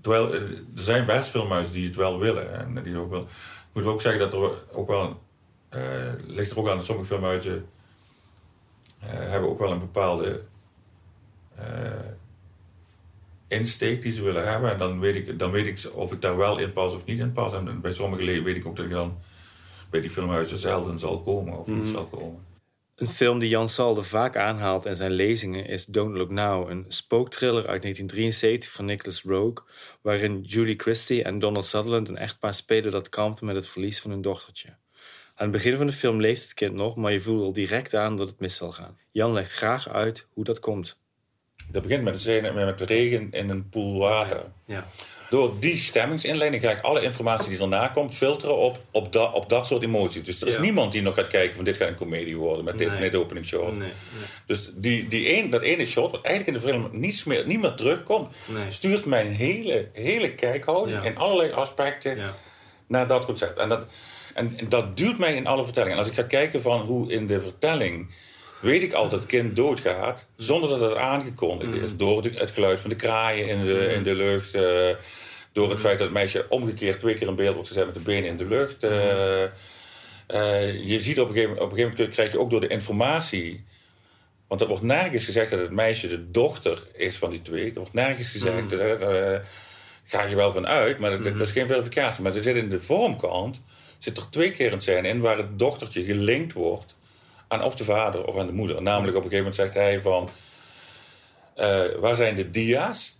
[0.00, 2.52] terwijl eh, er zijn best filmhuizen die het wel willen.
[2.76, 3.28] En die ook wel, ik
[3.72, 5.20] moet ook zeggen dat er ook wel,
[5.68, 5.80] eh
[6.26, 7.68] ligt er ook aan dat sommige filmhuizen
[8.98, 10.42] eh, hebben ook wel een bepaalde
[11.54, 11.64] eh,
[13.48, 14.70] insteek die ze willen hebben.
[14.70, 17.18] En dan weet, ik, dan weet ik of ik daar wel in pas of niet
[17.18, 17.52] in pas.
[17.52, 19.18] En bij sommige le- weet ik ook dat ik dan
[19.90, 21.86] bij die filmhuizen zelden zal komen of niet Mhm.
[21.86, 22.44] zal komen.
[22.96, 26.84] Een film die Jan Salde vaak aanhaalt in zijn lezingen is Don't Look Now, een
[26.88, 29.64] spookthriller uit 1973 van Nicholas Rogue,
[30.00, 34.10] waarin Julie Christie en Donald Sutherland een echtpaar spelen dat kampt met het verlies van
[34.10, 34.68] hun dochtertje.
[35.34, 37.94] Aan het begin van de film leeft het kind nog, maar je voelt al direct
[37.94, 38.98] aan dat het mis zal gaan.
[39.10, 41.00] Jan legt graag uit hoe dat komt.
[41.68, 44.52] Dat begint met de, scène met de regen in een poel water.
[44.64, 44.86] Ja.
[45.30, 49.48] Door die stemmingsinleiding ga ik alle informatie die erna komt filteren op, op, dat op
[49.48, 50.22] dat soort emoties.
[50.22, 50.60] Dus er is Ja.
[50.60, 53.00] niemand die nog gaat kijken van dit gaat een comedie worden met dit, Nee.
[53.00, 53.70] met de opening shot.
[53.70, 53.90] Nee, nee,
[54.46, 57.60] Dus die, die een, dat ene shot, wat eigenlijk in de film niets meer, niet
[57.60, 58.34] meer terugkomt,
[58.68, 61.02] stuurt mijn hele, hele kijkhouding Ja.
[61.10, 62.34] in allerlei aspecten Ja.
[62.86, 63.58] naar dat concept.
[63.58, 63.84] En dat,
[64.34, 65.92] en, en dat duwt mij in alle vertellingen.
[65.94, 68.10] En als ik ga kijken van hoe in de vertelling
[68.60, 71.82] weet ik al dat het kind doodgaat, zonder dat het aangekondigd Mhm.
[71.84, 71.96] is.
[71.96, 74.54] Door de- het geluid van de kraaien in de, in de lucht.
[74.54, 74.88] eh,
[75.52, 78.00] door het feit dat het meisje omgekeerd twee keer in beeld wordt gezet met de
[78.00, 78.82] benen in de lucht.
[78.82, 79.48] eh, Mhm.
[80.26, 82.66] eh, je ziet op een, gegeven, op een gegeven moment krijg je ook door de
[82.66, 83.64] informatie.
[84.48, 87.68] Want er wordt nergens gezegd dat het meisje de dochter is van die twee.
[87.68, 88.56] Er wordt nergens gezegd.
[88.56, 88.68] Mhm.
[88.68, 89.48] Dus, daar
[90.04, 92.22] ga je wel van uit, maar dat, dat is geen verificatie.
[92.22, 93.60] Maar ze zit in de vormkant.
[93.98, 96.95] Zit er twee keer een scène in waar het dochtertje gelinkt wordt
[97.48, 98.82] aan of de vader of aan de moeder.
[98.82, 100.28] Namelijk op een gegeven moment zegt hij van...
[101.54, 103.16] eh, waar zijn de dia's?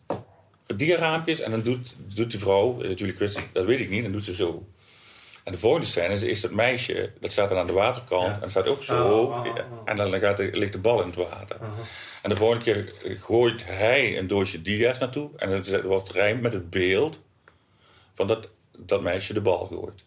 [0.66, 1.40] De diaraampjes.
[1.40, 4.24] En dan doet, doet die vrouw, eh, Julie Christie, dat weet ik niet, dan doet
[4.24, 4.66] ze zo.
[5.44, 8.36] En de volgende scène is, is dat meisje, dat staat dan aan de waterkant.
[8.36, 8.42] Ja.
[8.42, 9.28] En staat ook zo Oh, hoog.
[9.34, 9.80] oh, oh, oh.
[9.84, 11.56] En dan gaat de, ligt de bal in het water.
[12.22, 15.30] En de volgende keer gooit hij een doosje dia's naartoe.
[15.36, 17.20] En het is- wordt rijmt met het beeld
[18.14, 20.04] van dat, dat meisje de bal gooit.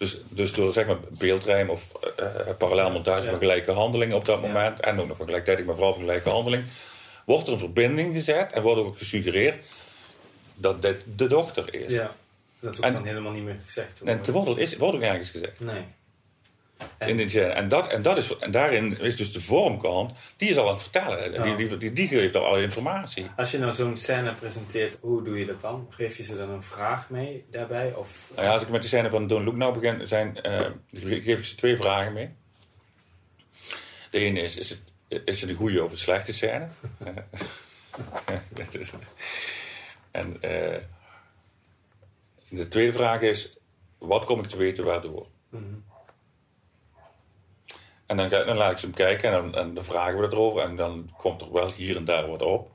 [0.00, 3.30] Dus, dus door zeg maar beeldrijm of eh, eh, parallelmontage Ja.
[3.30, 4.46] van gelijke handelingen op dat Ja.
[4.46, 4.80] moment.
[4.80, 6.64] En ook nog van gelijktijdig, maar vooral van gelijke handeling.
[7.24, 9.64] Wordt er een verbinding gezet en wordt ook gesuggereerd
[10.54, 11.92] dat dit de dochter is.
[11.92, 12.14] Ja.
[12.60, 15.60] Dat En- dan helemaal niet meer gezegd En te worden is, wordt ook nergens gezegd.
[15.60, 15.82] Nee.
[16.98, 17.30] En- In.
[17.52, 20.72] En, dat, en, dat is, en daarin is dus de vormkant, die is al aan
[20.72, 21.32] het vertellen.
[21.32, 21.42] Ja.
[21.42, 23.30] Die, die, die, die geeft al alle informatie.
[23.36, 25.86] Als je nou zo'n scène presenteert, hoe doe je dat dan?
[25.90, 27.94] Geef je ze dan een vraag mee daarbij?
[27.94, 30.66] Of, Nou ja, als ik met de scène van Don't Look Now begin, zijn, eh,
[30.92, 32.30] geef ik ze twee vragen mee.
[34.10, 34.80] De ene is, is het,
[35.28, 36.68] is het een goede of een slechte scène?
[38.70, 38.92] Is-
[40.10, 40.78] en eh,
[42.48, 43.56] de tweede vraag is,
[43.98, 45.26] wat kom ik te weten waardoor?
[45.48, 45.64] Mhm.
[48.10, 50.26] En dan, ga- dan laat ik ze hem kijken en dan, en dan vragen we
[50.26, 50.62] erover.
[50.62, 52.70] En dan komt er wel hier en daar wat op.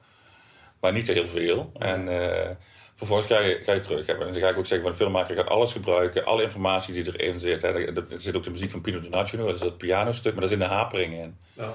[0.80, 1.72] Maar niet heel veel.
[1.78, 2.50] En eh,
[2.96, 4.06] vervolgens ga je, ga je terug.
[4.08, 6.26] En dan ga ik ook zeggen van de filmmaker gaat alles gebruiken.
[6.26, 7.62] Alle informatie die erin zit.
[7.62, 7.68] Hè.
[7.70, 9.46] Er, zit ook de muziek van Pino Donaggio.
[9.46, 10.32] Dat is dat pianostuk.
[10.32, 11.38] Maar daar zit een hapering in.
[11.54, 11.74] Ja.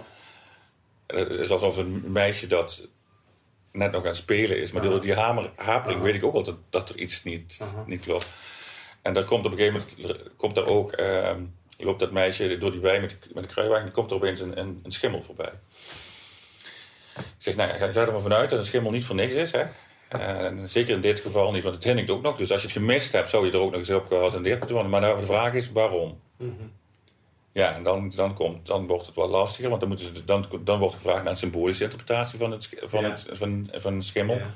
[1.07, 2.89] Het is alsof een meisje dat
[3.73, 4.73] net nog aan het spelen is.
[4.73, 8.01] Maar door die hamer, hapering weet ik ook wel dat, dat er iets niet, niet
[8.03, 8.27] klopt.
[9.03, 10.93] En dan komt op een gegeven moment komt er ook,
[11.81, 13.87] ehm, loopt dat meisje door die wei met, de- met de kruiwagen.
[13.87, 15.53] En komt er opeens een, een, een schimmel voorbij.
[17.17, 19.53] Ik zeg, nou, ga, ga er maar vanuit dat een schimmel niet voor niks is.
[19.53, 19.65] Hè?
[20.09, 22.37] En zeker in dit geval niet, want het hindert ook nog.
[22.37, 24.75] Dus als je het gemist hebt, zou je er ook nog eens op geattendeerd moeten
[24.75, 24.93] worden.
[24.93, 26.21] Maar nou, de vraag is, waarom?
[26.37, 26.53] Mhm.
[27.53, 30.47] Ja, en dan, dan, komt, dan wordt het wel lastiger, want dan, moeten ze, dan,
[30.61, 33.11] dan wordt gevraagd naar een symbolische interpretatie van, het, van, Ja.
[33.11, 34.37] het, van, van een schimmel.
[34.37, 34.51] Ja.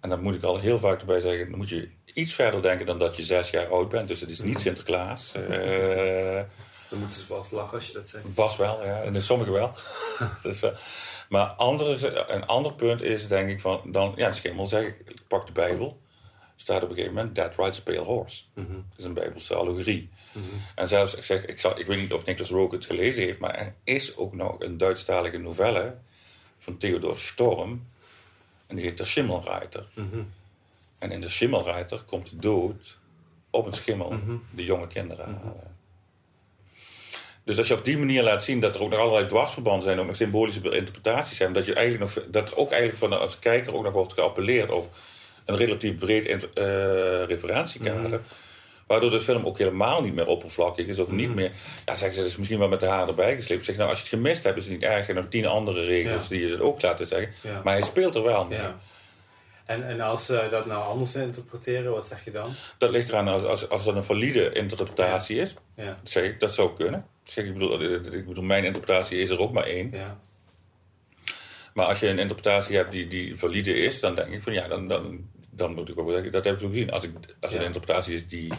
[0.00, 2.86] En dan moet ik al heel vaak erbij zeggen, dan moet je iets verder denken
[2.86, 4.08] dan dat je zes jaar oud bent.
[4.08, 5.32] Dus het is niet Sinterklaas.
[5.48, 6.42] Eh,
[6.90, 8.24] Dan moeten ze vast lachen als je dat zegt.
[8.32, 9.02] vast wel, ja.
[9.02, 9.72] En in sommige wel.
[10.42, 10.72] Dat is wel.
[11.28, 15.20] Maar andere, een ander punt is denk ik van, dan, ja, schimmel zeg ik, ik
[15.28, 16.00] pak de Bijbel.
[16.56, 18.42] Staat op een gegeven moment, that rides a pale horse.
[18.54, 18.72] Mhm.
[18.72, 20.10] Dat is een Bijbelse allegorie.
[20.32, 20.44] Mhm.
[20.74, 23.38] En zelfs, ik, zeg, ik, zal, ik weet niet of Nicholas Rogue het gelezen heeft,
[23.38, 25.94] maar er is ook nog een Duitsstalige novelle
[26.58, 27.86] van Theodor Storm.
[28.66, 29.86] En die heet de Schimmelreiter.
[31.04, 32.98] En in de Schimmelreiter komt de dood
[33.50, 34.18] op een schimmel
[34.50, 35.76] de jonge kinderen halen.
[37.44, 39.98] Dus als je op die manier laat zien dat er ook nog allerlei dwarsverbanden zijn,
[39.98, 43.38] ook nog symbolische interpretaties zijn, dat, je eigenlijk nog, dat er ook eigenlijk van als
[43.38, 44.96] kijker ook nog wordt geappelleerd op
[45.44, 46.42] een relatief breed uh,
[47.24, 48.20] referentiekader.
[48.86, 50.98] Waardoor de film ook helemaal niet meer oppervlakkig is.
[50.98, 51.52] Of niet meer.
[51.84, 53.64] Ja, zeggen ze, dat is misschien wel met de haar erbij gesleept.
[53.64, 54.98] Zeg, nou, als je het gemist hebt, is het niet erg.
[54.98, 57.32] Er zijn nog tien andere regels die je het ook laten zeggen.
[57.64, 58.58] Maar hij speelt er wel mee.
[59.64, 62.54] En, en als ze dat nou anders interpreteren, wat zeg je dan?
[62.78, 65.54] Dat ligt eraan als, als, als dat een valide interpretatie is.
[65.76, 65.98] Ja.
[66.02, 67.06] Zeg ik, dat zou kunnen.
[67.24, 69.90] Zeg, ik, bedoel, ik bedoel, mijn interpretatie is er ook maar één.
[69.92, 70.18] Ja.
[71.74, 74.68] Maar als je een interpretatie hebt die, die valide is, dan denk ik van ja,
[74.68, 76.90] dan, dan, dan moet ik ook zeggen, dat heb ik ook gezien.
[76.90, 78.52] Als, ik, als het een interpretatie is die.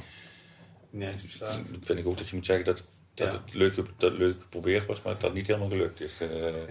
[0.90, 2.84] Nee, dan vind ik ook dat je moet zeggen dat
[3.16, 6.22] dat het leuk, dat leuk geprobeerd was, maar dat dat niet helemaal gelukt is.
[6.22, 6.30] Eh.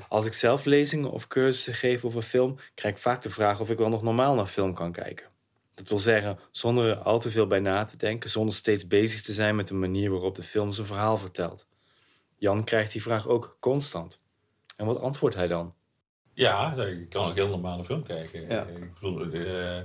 [0.09, 3.70] Als ik zelf lezingen of cursussen geef over film, krijg ik vaak de vraag of
[3.70, 5.26] ik wel nog normaal naar film kan kijken.
[5.74, 9.22] Dat wil zeggen, zonder er al te veel bij na te denken, zonder steeds bezig
[9.22, 11.66] te zijn met de manier waarop de film zijn verhaal vertelt.
[12.38, 14.22] Jan krijgt die vraag ook constant.
[14.76, 15.74] En wat antwoordt hij dan?
[16.33, 18.48] Ja, ik kan ook heel normale film kijken.
[18.48, 18.62] Ja.
[18.62, 19.78] Ik bedoel, uh,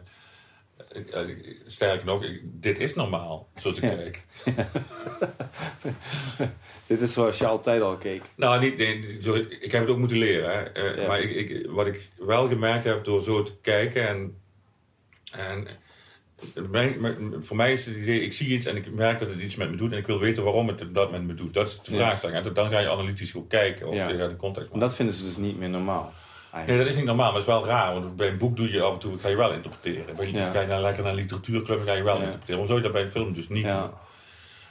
[1.65, 4.25] sterker nog, dit is normaal, zoals ik kijk.
[6.87, 8.21] dit is zoals je altijd al keek.
[8.35, 10.49] Nou, niet, sorry, ik heb het ook moeten leren.
[10.49, 11.01] Hè.
[11.01, 14.41] Uh, Maar ik, ik, wat ik wel gemerkt heb door zo te kijken en...
[15.31, 15.67] en
[17.39, 19.69] voor mij is het idee, ik zie iets en ik merk dat het iets met
[19.69, 21.53] me doet en ik wil weten waarom het dat met me doet.
[21.53, 22.45] Dat is de vraagstelling.
[22.45, 25.15] En dan ga je analytisch goed kijken of je naar de context Maar dat vinden
[25.15, 26.13] ze dus niet meer normaal.
[26.67, 27.93] Nee, dat is niet normaal, maar het is wel raar.
[27.93, 30.15] Want bij een boek doe je af en toe, ga je wel interpreteren.
[30.15, 30.51] Bij, ja.
[30.51, 32.67] Ga je naar, lekker naar een literatuurclub, ga je wel interpreteren.
[32.67, 33.89] Zou je dat bij een film dus niet doen?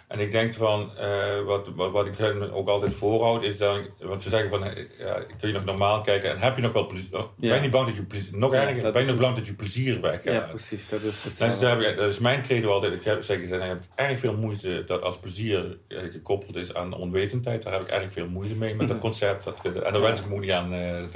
[0.09, 3.87] En ik denk van, uh, wat, wat, wat, ik hen ook altijd voorhoud, is dan,
[3.99, 4.61] want ze zeggen van,
[4.99, 7.61] ja, kun je nog normaal kijken en heb je nog wel plezier, oh, ben je
[7.61, 10.01] niet bang dat je plezier, nog ja, erger, ben je nog bang dat je plezier
[10.01, 11.61] weg Ja, precies, dat is het.
[11.61, 14.85] Daar heb dat is mijn credo altijd, ik heb, zeg, ik heb erg veel moeite
[14.87, 18.75] dat als plezier eh, gekoppeld is aan onwetendheid, daar heb ik erg veel moeite mee
[18.75, 21.09] met dat concept, dat, en daar wens ik me niet aan, de,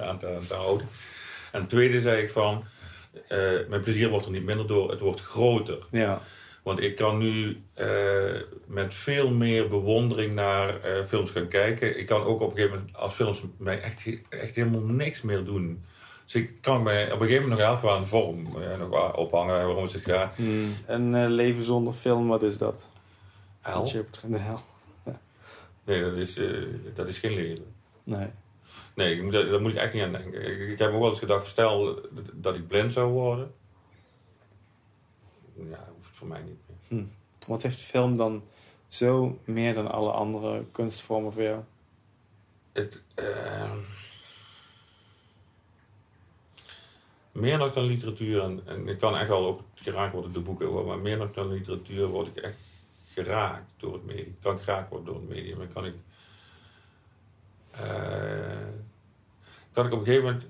[0.00, 0.88] aan, te, aan te houden.
[1.52, 2.64] En tweede zei ik van,
[3.14, 5.78] uh, mijn plezier wordt er niet minder door, het wordt groter.
[5.90, 6.20] Ja.
[6.62, 11.98] Want ik kan nu uh, met veel meer bewondering naar uh, films gaan kijken.
[11.98, 15.44] Ik kan ook op een gegeven moment, als films mij echt, echt helemaal niks meer
[15.44, 15.84] doen.
[16.24, 19.16] Dus ik kan mij op een gegeven moment nog elke wel een vorm uh, nog
[19.16, 20.36] ophangen waarom het gaat.
[20.36, 20.76] Hmm.
[20.86, 22.88] Een leven zonder film, wat is dat?
[23.60, 23.84] Hel?
[24.28, 24.60] de hel.
[25.84, 26.40] Nee, dat is,
[26.94, 27.74] dat is geen leven.
[28.04, 28.26] Nee.
[28.94, 30.42] Nee, daar, daar, moet ik echt niet aan denken.
[30.42, 32.00] Ik, ik heb me wel eens gedacht, stel
[32.32, 33.52] dat ik blind zou worden
[35.54, 36.76] ja, hoeft het voor mij niet meer.
[36.88, 37.04] Hm.
[37.46, 38.42] Wat heeft film dan
[38.88, 41.62] zo meer dan alle andere kunstvormen voor jou?
[42.72, 43.72] Het, uh,
[47.32, 50.86] meer nog dan literatuur, en, en, ik kan echt wel ook geraakt worden door boeken,
[50.86, 52.56] maar meer nog dan literatuur word ik echt
[53.12, 54.36] geraakt door het medium.
[54.40, 55.60] Kan geraakt worden door het medium.
[55.60, 55.94] En kan ik,
[57.74, 58.68] uh,
[59.72, 60.46] kan ik op een gegeven moment,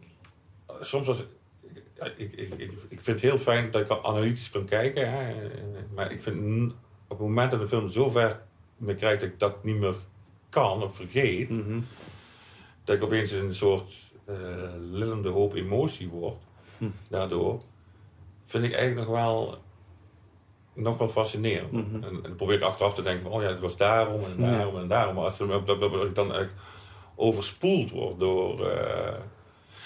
[0.80, 1.24] soms als
[2.16, 2.54] ik, ik,
[2.88, 5.12] ik, vind het heel fijn dat ik analytisch kan kijken.
[5.12, 5.34] Hè.
[5.94, 6.72] Maar ik vind
[7.08, 8.40] op het moment dat een film zo ver
[8.76, 9.94] me krijgt dat ik dat niet meer
[10.48, 11.80] kan of vergeet, mhm.
[12.84, 14.36] dat ik opeens een soort uh,
[14.90, 16.36] lillende hoop emotie word.
[16.78, 16.88] Hm.
[17.08, 17.62] Daardoor
[18.46, 19.58] vind ik eigenlijk nog wel,
[20.72, 21.72] nog wel fascinerend.
[21.72, 21.94] Mhm.
[21.94, 24.78] en, en, dan probeer ik achteraf te denken: oh ja, het was daarom en daarom
[24.78, 25.14] en daarom.
[25.14, 26.52] Maar als, als ik dan echt
[27.14, 28.60] overspoeld word door.
[28.60, 29.14] Uh,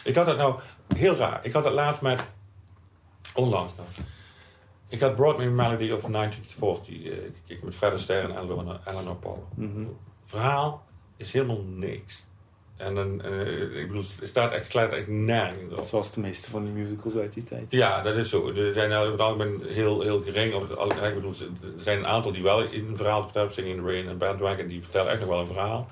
[0.04, 0.60] ik had het nou
[0.94, 1.44] heel raar.
[1.44, 2.24] Ik had het laatst met.
[3.34, 3.86] Onlangs dan.
[4.88, 9.16] Ik had Broad Me Melody of 1940 uh, gekeken met Fred Astaire en Eleanor, Eleanor
[9.16, 9.48] Paul.
[9.54, 10.84] Mm Verhaal
[11.16, 12.24] is helemaal niks.
[12.76, 15.82] En dan, uh, ik bedoel, het staat echt, slaat echt nergens op.
[15.82, 17.70] Zoals de meeste van die musicals uit die tijd.
[17.72, 18.52] Ja, dat is zo.
[18.52, 20.68] Er zijn over het algemeen heel, heel gering.
[20.68, 23.52] Het, ik bedoel, er zijn een aantal die wel een verhaal vertellen.
[23.52, 25.90] Singing in the Rain en Bandwagon, die vertellen echt nog wel een verhaal.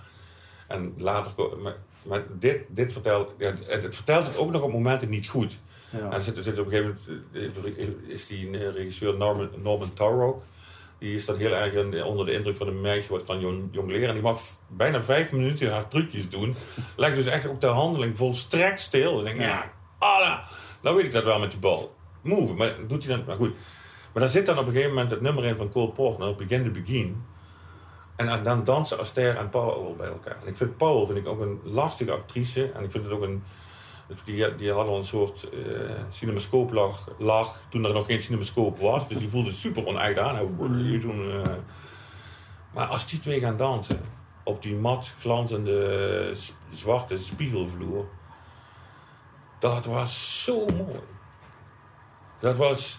[0.68, 1.76] En later, maar
[2.38, 5.59] dit, dit vertelt, het, het, vertelt het ook nog op momenten niet goed.
[5.90, 6.11] Ja.
[6.11, 10.43] En zit, zit op een gegeven moment eh, is die eh, regisseur Norman, Norman Taurog.
[10.99, 14.09] Die is dan heel erg onder de indruk van een meisje wat kan jongleren.
[14.09, 16.55] En die mag bijna vijf minuten haar trucjes doen.
[16.97, 19.19] Lijkt dus echt ook de handeling volstrekt stil.
[19.19, 20.38] En denk ja, Allah,
[20.83, 21.95] nou weet ik dat wel met die bal.
[22.23, 23.55] Move, maar doet hij dan, maar goed.
[24.12, 26.64] Maar dan zit dan op een gegeven moment het nummer in van Cole Porter, Begin
[26.64, 27.25] to Begin.
[28.16, 30.37] En dan dansen Aster en Powell bij elkaar.
[30.42, 32.70] En ik vind Powell vind ik ook een lastige actrice.
[32.72, 33.42] En ik vind het ook een...
[34.24, 36.72] Die, die hadden al een soort uh, cinemascoop
[37.18, 39.09] lag, toen er nog geen cinemascoop was.
[39.09, 40.57] Dus die voelde super onecht aan.
[41.00, 41.42] Toen, uh,
[42.74, 44.00] maar als die twee gaan dansen
[44.42, 46.33] op die mat glanzende
[46.70, 48.05] zwarte spiegelvloer.
[49.59, 51.00] Dat was zo mooi.
[52.38, 52.98] Dat was...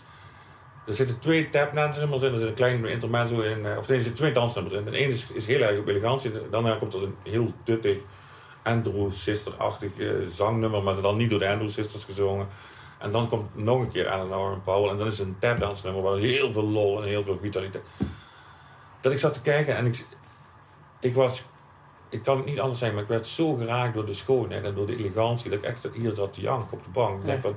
[0.85, 3.65] Er zitten twee tapdansnummers in, er zit een klein intermezzo in.
[3.65, 4.87] eh, Of er zitten twee dansnummers in.
[4.87, 6.31] En één is, is heel erg op elegantie.
[6.51, 7.97] Daarna komt er een heel tuttig
[8.63, 12.47] Andrew Sister-achtig eh, zangnummer, maar dan niet door de Andrew Sisters gezongen.
[12.99, 14.89] En dan komt nog een keer Eleanor en Paul.
[14.89, 17.83] En dan is een tapdansnummer waar heel veel lol en heel veel vitaliteit.
[19.01, 20.05] Dat ik zat te kijken en ik,
[20.99, 21.43] ik was...
[22.15, 24.75] Ik kan het niet anders zeggen, maar ik werd zo geraakt door de schoonheid en
[24.75, 25.49] door de elegantie.
[25.49, 27.19] Dat ik echt hier zat te janken op de bank.
[27.19, 27.55] Ik denk van,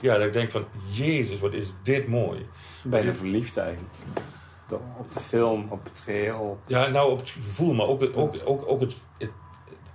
[0.00, 2.46] ja, dat ik denk van, jezus, wat is dit mooi.
[2.84, 3.92] Bijna verliefd eigenlijk.
[4.98, 6.58] Op de film, op het geheel.
[6.66, 9.30] Ja, nou op het gevoel, maar ook, ook, ook, ook het, het-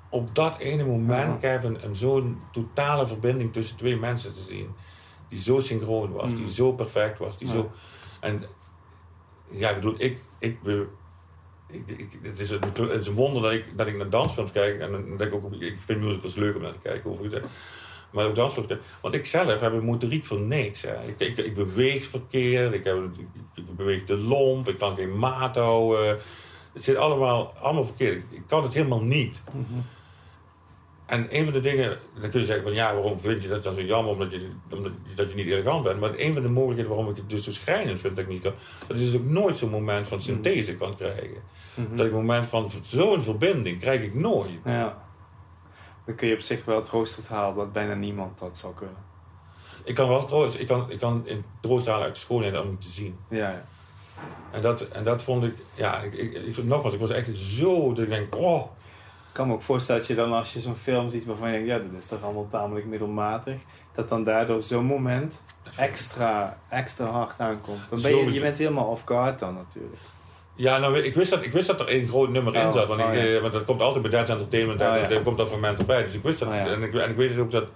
[0.10, 1.38] op dat ene moment.
[1.40, 4.70] Kevin, een zo'n totale verbinding tussen twee mensen te zien.
[5.28, 7.38] Die zo synchroon was, die zo perfect was.
[7.38, 7.54] Die Mm.
[7.54, 7.60] Ja.
[7.62, 7.72] zo,
[8.20, 8.44] en
[9.50, 10.58] ja, ik bedoel, ik, ik,
[11.74, 14.80] ik, het, is een, het is een wonder dat ik, dat ik naar dansfilms kijk.
[14.80, 17.46] En denk ik ook, ik vind musicals leuk om naar te kijken, overigens.
[18.12, 18.86] Maar ook dansfilms kijken.
[19.02, 20.86] Want ik zelf heb een motoriek voor niks.
[21.18, 22.98] Ik, ik, beweeg verkeerd, ik, heb,
[23.76, 26.18] beweeg te lomp, ik kan geen maat houden.
[26.74, 28.16] Het zit allemaal, allemaal verkeerd.
[28.16, 29.42] Ik, ik kan het helemaal niet.
[31.14, 33.64] En een van de dingen, dan kun je zeggen van ja, waarom vind je dat
[33.64, 36.00] dan zo jammer omdat je, omdat, dat je niet elegant bent.
[36.00, 38.42] Maar een van de mogelijkheden waarom ik het dus zo schrijnend vind dat ik niet
[38.42, 38.54] kan,
[38.88, 41.42] dat is dus ook nooit zo'n moment van synthese kan krijgen.
[41.76, 44.60] Dat ik een moment van zo'n verbinding krijg ik nooit.
[44.66, 45.04] Ja.
[46.06, 49.04] Dan kun je op zich wel troost uithalen dat bijna niemand dat zou kunnen.
[49.84, 52.70] Ik kan wel troost, ik kan, ik kan in troost halen uit de schoonheid om
[52.70, 53.18] het te zien.
[53.30, 53.66] Ja, ja.
[54.52, 57.94] En dat, en dat vond ik, ja, ik, ik, ik, nogmaals, ik was echt zo,
[57.94, 58.83] dat ik denk, oh, Ik
[59.34, 61.68] kan me ook voorstellen dat je dan als je zo'n film ziet waarvan je denkt,
[61.70, 63.60] ja, dat is toch allemaal tamelijk middelmatig,
[63.94, 65.42] dat dan daardoor zo'n moment
[65.78, 67.90] extra, extra hard aankomt.
[67.90, 68.36] Dan ben je, Sowieso.
[68.36, 70.02] je bent helemaal off guard dan natuurlijk.
[70.56, 72.88] Ja, nou, ik, wist dat, ik wist dat er één groot nummer in Oh, zat.
[72.88, 74.82] Want, oh, ik, eh, want dat komt altijd bij Dance Entertainment.
[74.82, 75.08] Oh, en ja.
[75.08, 76.04] daar komt dat moment erbij.
[76.04, 76.48] Dus ik wist dat.
[76.48, 76.66] Oh, ja.
[76.66, 77.70] en, ik, en ik weet dus ook dat...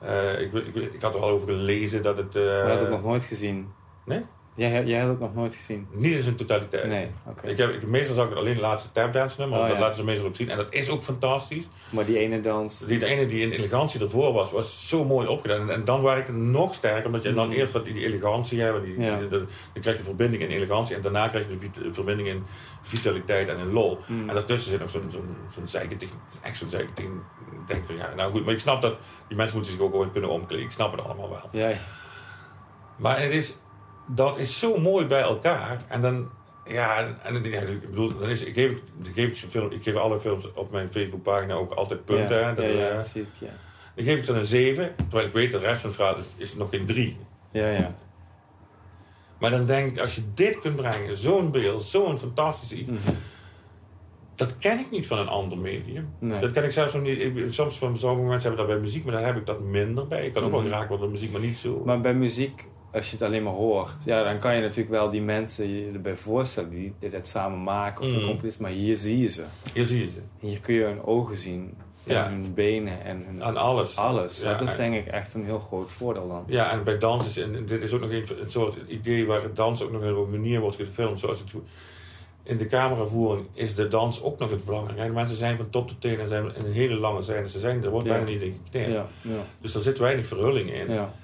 [0.00, 2.36] eh, ik, ik, ik had er al over gelezen dat het...
[2.36, 3.72] eh, Maar je had het nog nooit gezien.
[4.04, 4.24] Nee?
[4.56, 5.86] Jij, jij had het nog nooit gezien?
[5.90, 6.86] Niet in zijn totaliteit.
[6.86, 7.46] Nee, oké.
[7.48, 9.58] Ik heb, ik, meestal zag ik alleen de laatste tapdance nummer.
[9.58, 9.80] Oh, dat ja.
[9.80, 10.50] laten ze meestal ook zien.
[10.50, 11.68] En dat is ook fantastisch.
[11.90, 15.26] Maar die ene dans, Die, de ene die in elegantie ervoor was, was zo mooi
[15.26, 15.60] opgedaan.
[15.60, 17.06] En, en dan werd ik nog sterker.
[17.06, 18.84] Omdat je dan eerst dat die, die elegantie hebt.
[18.84, 19.18] Die, Ja.
[19.18, 19.38] die- de-
[19.72, 20.96] dan krijg je verbinding in elegantie.
[20.96, 22.44] En daarna krijg je de verbinding in
[22.82, 23.98] vitaliteit en in lol.
[24.06, 24.28] Mm.
[24.28, 25.36] En daartussen zit nog zo'n zo'n
[25.66, 25.90] zo'n.
[26.42, 27.08] Echt zo'n zeikenting.
[27.52, 28.44] Ik denk van ja, nou goed.
[28.44, 28.94] Maar ik snap dat
[29.28, 30.64] die mensen moeten zich ook ooit kunnen omkleden.
[30.64, 31.48] Ik snap het allemaal wel.
[31.52, 31.70] ja.
[32.96, 33.54] Maar het is,
[34.06, 35.82] dat is zo mooi bij elkaar.
[35.88, 36.28] En dan,
[36.64, 38.80] ja, en, ja, ik bedoel, dan is, ik, geef, ik,
[39.14, 42.38] geef, film, ik geef alle films op mijn Facebookpagina ook altijd punten.
[42.38, 42.54] ja, hè.
[42.54, 44.02] Dat, ja, ja, dat ik, ja.
[44.04, 46.34] geef ik dan een 7, terwijl ik weet dat de rest van het verhaal is,
[46.36, 47.16] is nog geen 3.
[47.52, 47.94] Ja, ja.
[49.38, 53.12] Maar dan denk ik, als je dit kunt brengen, zo'n beeld, zo'n fantastisch iets, Mhm.
[54.34, 56.08] dat ken ik niet van een ander medium.
[56.18, 56.40] Nee.
[56.40, 57.18] Dat ken ik zelfs nog niet.
[57.20, 60.06] Ik, soms van sommige mensen hebben dat bij muziek, maar dan heb ik dat minder
[60.06, 60.26] bij.
[60.26, 60.58] Ik kan ook Mhm.
[60.60, 61.82] wel geraakt worden door muziek, maar niet zo.
[61.84, 65.10] Maar bij muziek, als je het alleen maar hoort, ja, dan kan je natuurlijk wel
[65.10, 68.18] die mensen je erbij voorstellen die dit samen maken of Mhm.
[68.18, 69.42] een componist, maar hier zie je ze.
[69.74, 70.20] Hier zie je ze.
[70.38, 71.74] Hier kun je hun ogen zien,
[72.06, 72.28] en Ja.
[72.28, 73.96] hun benen en hun Aan alles.
[73.96, 74.40] alles.
[74.42, 76.44] Ja, dat is en- denk ik echt een heel groot voordeel dan.
[76.46, 79.54] Ja, en bij dans is, en dit is ook nog een, een soort idee waar
[79.54, 81.20] dans ook nog een manier wordt gefilmd.
[81.20, 81.54] Zoals het,
[82.42, 85.12] in de cameravoering is de dans ook nog het belangrijke.
[85.12, 87.48] Mensen zijn van top tot teen en zijn in een hele lange scène.
[87.48, 88.60] Ze zijn, er wordt bijna niet in
[88.92, 89.06] ja,
[89.60, 90.90] Dus er zit weinig verhulling in.
[90.92, 91.14] ja.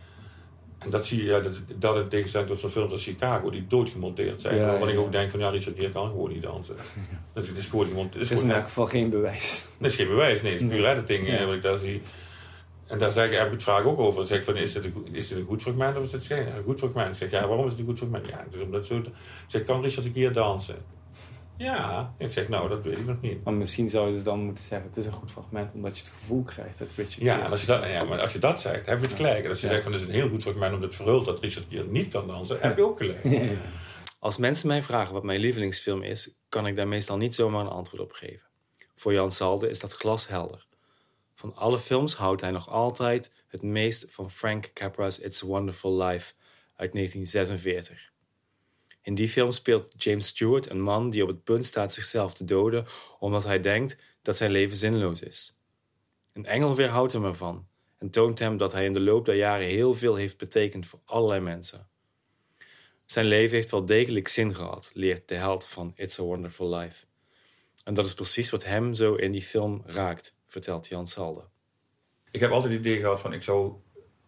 [0.80, 3.66] En dat zie je, ja, dat, dat in tegenstelling tot zo'n films als Chicago, die
[3.66, 4.56] doodgemonteerd zijn.
[4.56, 6.76] Ja, waarvan ja, ik ook denk van, ja, Richard Gere kan gewoon niet dansen.
[7.32, 8.28] Dat, het is gewoon gemonteerd.
[8.28, 9.68] Het is, in elk geval geen bewijs.
[9.78, 11.36] dat is geen bewijs, nee, het is puur editing Ja.
[11.36, 12.02] eh, wat ik daar zie.
[12.86, 14.26] En daar zeg ik, heb ik het vraag ook over.
[14.26, 16.26] Zeg ik van, is dit, een, goed- is dit een goed fragment of is dit
[16.26, 17.12] geen een goed fragment?
[17.12, 18.28] Ik zeg, ja, waarom is het een goed fragment?
[18.28, 19.02] Ja, dus omdat zo...
[19.46, 20.76] zeg, kan Richard keer dansen?
[21.60, 22.14] Ja.
[22.18, 23.44] Ik zeg, nou, dat weet ik nog niet.
[23.44, 26.02] Maar misschien zou je dus dan moeten zeggen, het is een goed fragment omdat je
[26.02, 28.86] het gevoel krijgt dat Richard Ja, als je dat, ja, maar als je dat zegt,
[28.86, 29.44] heb je het gelijk.
[29.44, 29.72] En als je Ja.
[29.72, 32.08] zegt van, het is een heel goed fragment omdat het verhult dat Richard hier niet
[32.08, 33.58] kan dansen, heb je ook gelijk.
[34.18, 37.68] Als mensen mij vragen wat mijn lievelingsfilm is, kan ik daar meestal niet zomaar een
[37.70, 38.46] antwoord op geven.
[38.94, 40.66] Voor Jan Salde is dat glashelder.
[41.34, 46.02] Van alle films houdt hij nog altijd het meest van Frank Capra's It's a Wonderful
[46.02, 46.32] Life
[46.76, 48.09] uit 1946.
[49.02, 52.44] In die film speelt James Stewart een man die op het punt staat zichzelf te
[52.44, 52.86] doden
[53.18, 55.56] omdat hij denkt dat zijn leven zinloos is.
[56.32, 59.66] Een engel weerhoudt hem ervan en toont hem dat hij in de loop der jaren
[59.66, 61.88] heel veel heeft betekend voor allerlei mensen.
[63.06, 67.04] Zijn leven heeft wel degelijk zin gehad, leert de held van It's a Wonderful Life.
[67.84, 71.48] En dat is precies wat hem zo in die film raakt, vertelt Jan Salde.
[72.30, 73.74] Ik heb altijd het idee gehad van, ik zou,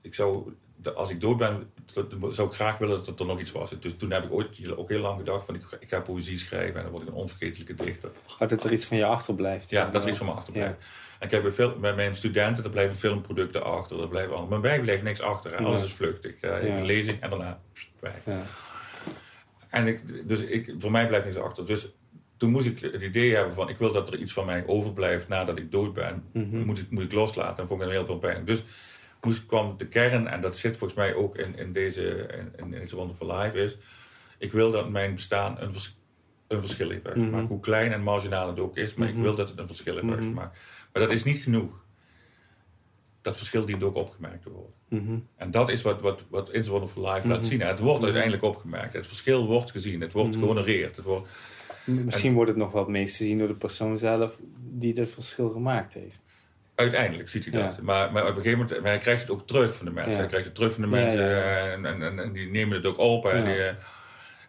[0.01, 3.41] ik zou de- als ik dood ben, dat, zou ik graag willen dat er nog
[3.41, 3.71] iets was.
[3.81, 6.77] Dus toen heb ik ooit ook heel lang gedacht van ik, ik ga poëzie schrijven
[6.77, 8.11] en dan word ik een onvergetelijke dichter.
[8.39, 9.71] Oh, dat er iets van je achterblijft.
[9.71, 10.85] Ja, dat er iets van me achterblijft.
[11.19, 14.49] En ik heb veel, bij mijn studenten, er blijven filmproducten achter, er blijven allemaal.
[14.51, 15.57] Maar bij mij blijft niks achter.
[15.57, 15.87] Alles Ja.
[15.87, 16.41] is vluchtig.
[16.41, 16.61] Ja.
[16.61, 17.61] Een lezing en daarna
[18.01, 18.15] weg.
[18.25, 18.43] Ja.
[19.69, 21.67] En ik, dus ik, voor mij blijft niks achter.
[21.67, 21.89] Dus
[22.37, 23.69] toen moest ik het idee hebben van...
[23.69, 26.25] ik wil dat er iets van mij overblijft nadat ik dood ben.
[26.33, 26.65] Mhm.
[26.65, 27.63] moet, ik, moet ik loslaten.
[27.63, 28.45] En vond ik heel veel pijn.
[28.45, 28.63] Dus
[29.25, 32.27] moest, kwam de kern, en dat zit volgens mij ook in, in deze...
[32.57, 33.77] in, in It's Wonderful Life, is...
[34.39, 35.97] ik wil dat mijn bestaan een, vers-
[36.49, 37.43] een verschil heeft uitgemaakt.
[37.43, 37.53] Mhm.
[37.53, 38.95] Hoe klein en marginaal het ook is.
[38.95, 39.17] Maar Mhm.
[39.17, 40.15] ik wil dat het een verschil heeft Mhm.
[40.15, 40.59] uitgemaakt.
[40.93, 41.85] Maar dat is niet genoeg.
[43.21, 44.73] Dat verschil dient ook opgemerkt te worden.
[44.89, 45.19] Mhm.
[45.37, 47.47] En dat is wat, wat, wat It's Wonderful Life laat Mhm.
[47.47, 47.61] zien.
[47.61, 48.05] Het wordt Mhm.
[48.05, 48.93] uiteindelijk opgemerkt.
[48.93, 50.01] Het verschil wordt gezien.
[50.01, 50.39] Het wordt Mhm.
[50.39, 50.97] gehonoreerd.
[50.97, 51.29] Het wordt,
[51.85, 55.49] Misschien wordt het nog wel het meest gezien door de persoon zelf die dat verschil
[55.51, 56.22] gemaakt heeft.
[56.83, 57.75] Uiteindelijk ziet hij dat.
[57.77, 57.83] Ja.
[57.83, 60.13] Maar, maar op een gegeven moment maar hij krijgt het ook terug van de mensen.
[60.13, 60.19] Ja.
[60.19, 61.21] Hij krijgt het terug van de mensen.
[61.21, 61.71] ja, ja.
[61.73, 63.27] En, en, en, en die nemen het ook op.
[63.27, 63.75] En, die, eh,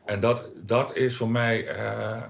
[0.06, 1.66] en dat, dat is voor mij...
[1.68, 2.22] eh,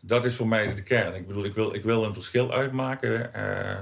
[0.00, 1.14] dat is voor mij de kern.
[1.14, 3.34] Ik bedoel, ik wil, ik wil een verschil uitmaken.
[3.34, 3.78] eh,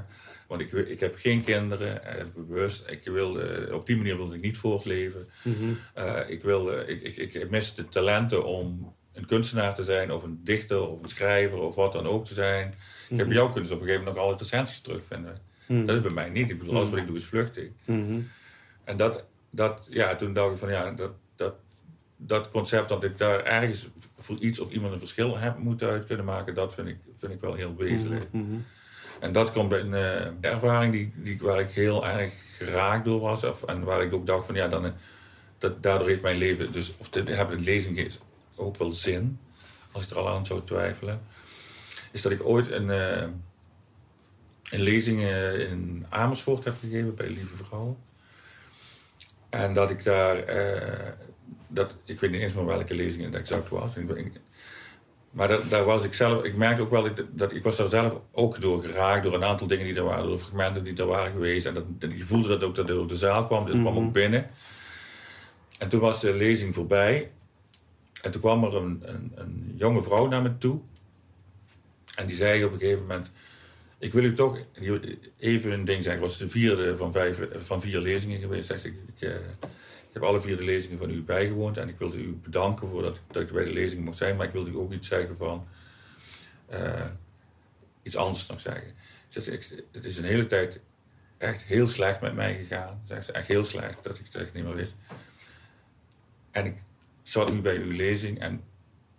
[0.46, 2.84] want ik, ik heb geen kinderen, eh, bewust.
[2.90, 5.28] Ik wil, eh, op die manier wil ik niet voortleven.
[5.42, 5.72] Mhm.
[5.94, 10.12] Eh, ik, wil, eh, ik, ik, ik mis de talenten om een kunstenaar te zijn,
[10.12, 12.74] of een dichter, of een schrijver, of wat dan ook te zijn.
[13.08, 15.38] Ik heb bij jou kunnen ze op een gegeven moment nog alle recensies terugvinden.
[15.66, 15.86] Mhm.
[15.86, 16.50] Dat is bij mij niet.
[16.50, 17.68] Ik bedoel, alles wat ik doe is vluchtig.
[17.84, 18.20] Mhm.
[18.84, 21.54] En dat, dat, ja, toen dacht ik van ja, dat, dat,
[22.16, 26.06] dat concept dat ik daar ergens voor iets of iemand een verschil heb moeten uit
[26.06, 28.32] kunnen maken, dat vind ik, vind ik wel heel wezenlijk.
[28.32, 28.56] Mhm.
[29.20, 33.20] En dat komt bij een eh, ervaring die, die, waar ik heel erg geraakt door
[33.20, 33.44] was.
[33.44, 34.90] Of, en waar ik ook dacht van ja, dan, eh,
[35.58, 38.10] dat, daardoor heeft mijn leven, dus, of de, hebben de lezingen
[38.54, 39.38] ook wel zin,
[39.92, 41.20] als ik er al aan zou twijfelen.
[42.12, 43.26] Is dat ik ooit een, eh,
[44.70, 47.96] een lezing eh, in Amersfoort heb gegeven bij Lieve Vrouw.
[49.48, 51.10] En dat ik daar, eh,
[51.68, 53.96] dat, ik weet niet eens meer welke lezing het exact was.
[53.96, 54.40] Ik, ik-
[55.30, 57.88] maar dat, daar was ik zelf, ik merkte ook wel dat, dat ik was daar
[57.88, 61.06] zelf ook door geraakt door een aantal dingen die er waren, door fragmenten die er
[61.06, 61.66] waren geweest.
[61.66, 63.94] En dat, dat, je voelde dat ook dat het door de zaal kwam, dit kwam
[63.94, 64.04] Mhm.
[64.04, 64.50] ook binnen.
[65.78, 67.30] En toen was de lezing voorbij.
[68.22, 70.80] En toen kwam er een, een, een jonge vrouw naar me toe.
[72.14, 73.30] En die zei op een gegeven moment:
[73.98, 74.58] Ik wil u toch
[75.38, 76.22] even een ding zeggen.
[76.22, 78.66] Het was de vierde van, vijf, van vier lezingen geweest.
[78.66, 79.34] Zei ze, ik, ik, eh,
[80.08, 81.76] ik heb alle vier de lezingen van u bijgewoond.
[81.76, 84.36] En ik wilde u bedanken voor dat, dat ik bij de lezing mocht zijn.
[84.36, 85.66] Maar ik wilde u ook iets zeggen van.
[86.66, 87.04] eh,
[88.02, 88.94] iets anders nog zeggen.
[89.26, 90.80] Ze zei, ik- het is een hele tijd
[91.38, 93.00] echt heel slecht met mij gegaan.
[93.04, 94.94] Zegt ze, echt heel slecht, dat ik het echt niet meer wist.
[96.50, 96.74] En ik
[97.22, 98.60] zat nu bij uw lezing en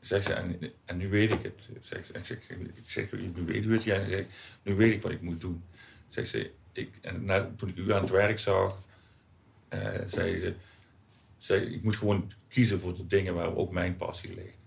[0.07, 1.69] zegt ze, en, en nu weet ik het.
[1.79, 3.83] Zegt ze, en ik zeg, ik zeg, nu weet u het?
[3.83, 4.27] Ja, en ze zegt,
[4.63, 5.63] nu weet ik wat ik moet doen.
[6.07, 8.81] Zegt ze, ik, en na, toen ik u aan het werk zag,
[9.69, 10.53] eh, zei ze,
[11.37, 14.57] zei, ik moet gewoon kiezen voor de dingen waar ook mijn passie ligt.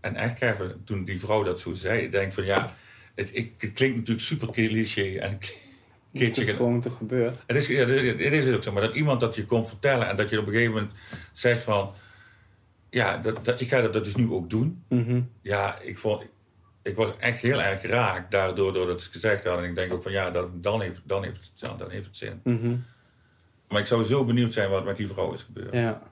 [0.00, 2.74] En echt even, toen die vrouw dat zo zei, denk van ja,
[3.14, 5.38] het, ik, het klinkt natuurlijk super cliché en
[6.12, 7.42] Het is gewoon toch gebeurd.
[7.46, 10.08] Het is, ja, het is- het ook zo, maar dat iemand dat je komt vertellen
[10.08, 10.92] en dat je op een gegeven moment
[11.32, 11.94] zegt van,
[12.92, 14.84] ja, dat, dat, ik ga dat, dat dus nu ook doen.
[14.88, 15.20] Mhm.
[15.42, 16.26] Ja, ik vond,
[16.82, 19.64] ik was echt heel erg geraakt daardoor, doordat ze het gezegd hadden.
[19.64, 22.40] En ik denk ook van, ja, dat, dan, heeft, dan, heeft dan heeft het zin.
[22.44, 22.76] Mhm.
[23.68, 25.72] Maar ik zou zo benieuwd zijn wat met die vrouw is gebeurd.
[25.72, 26.11] Ja.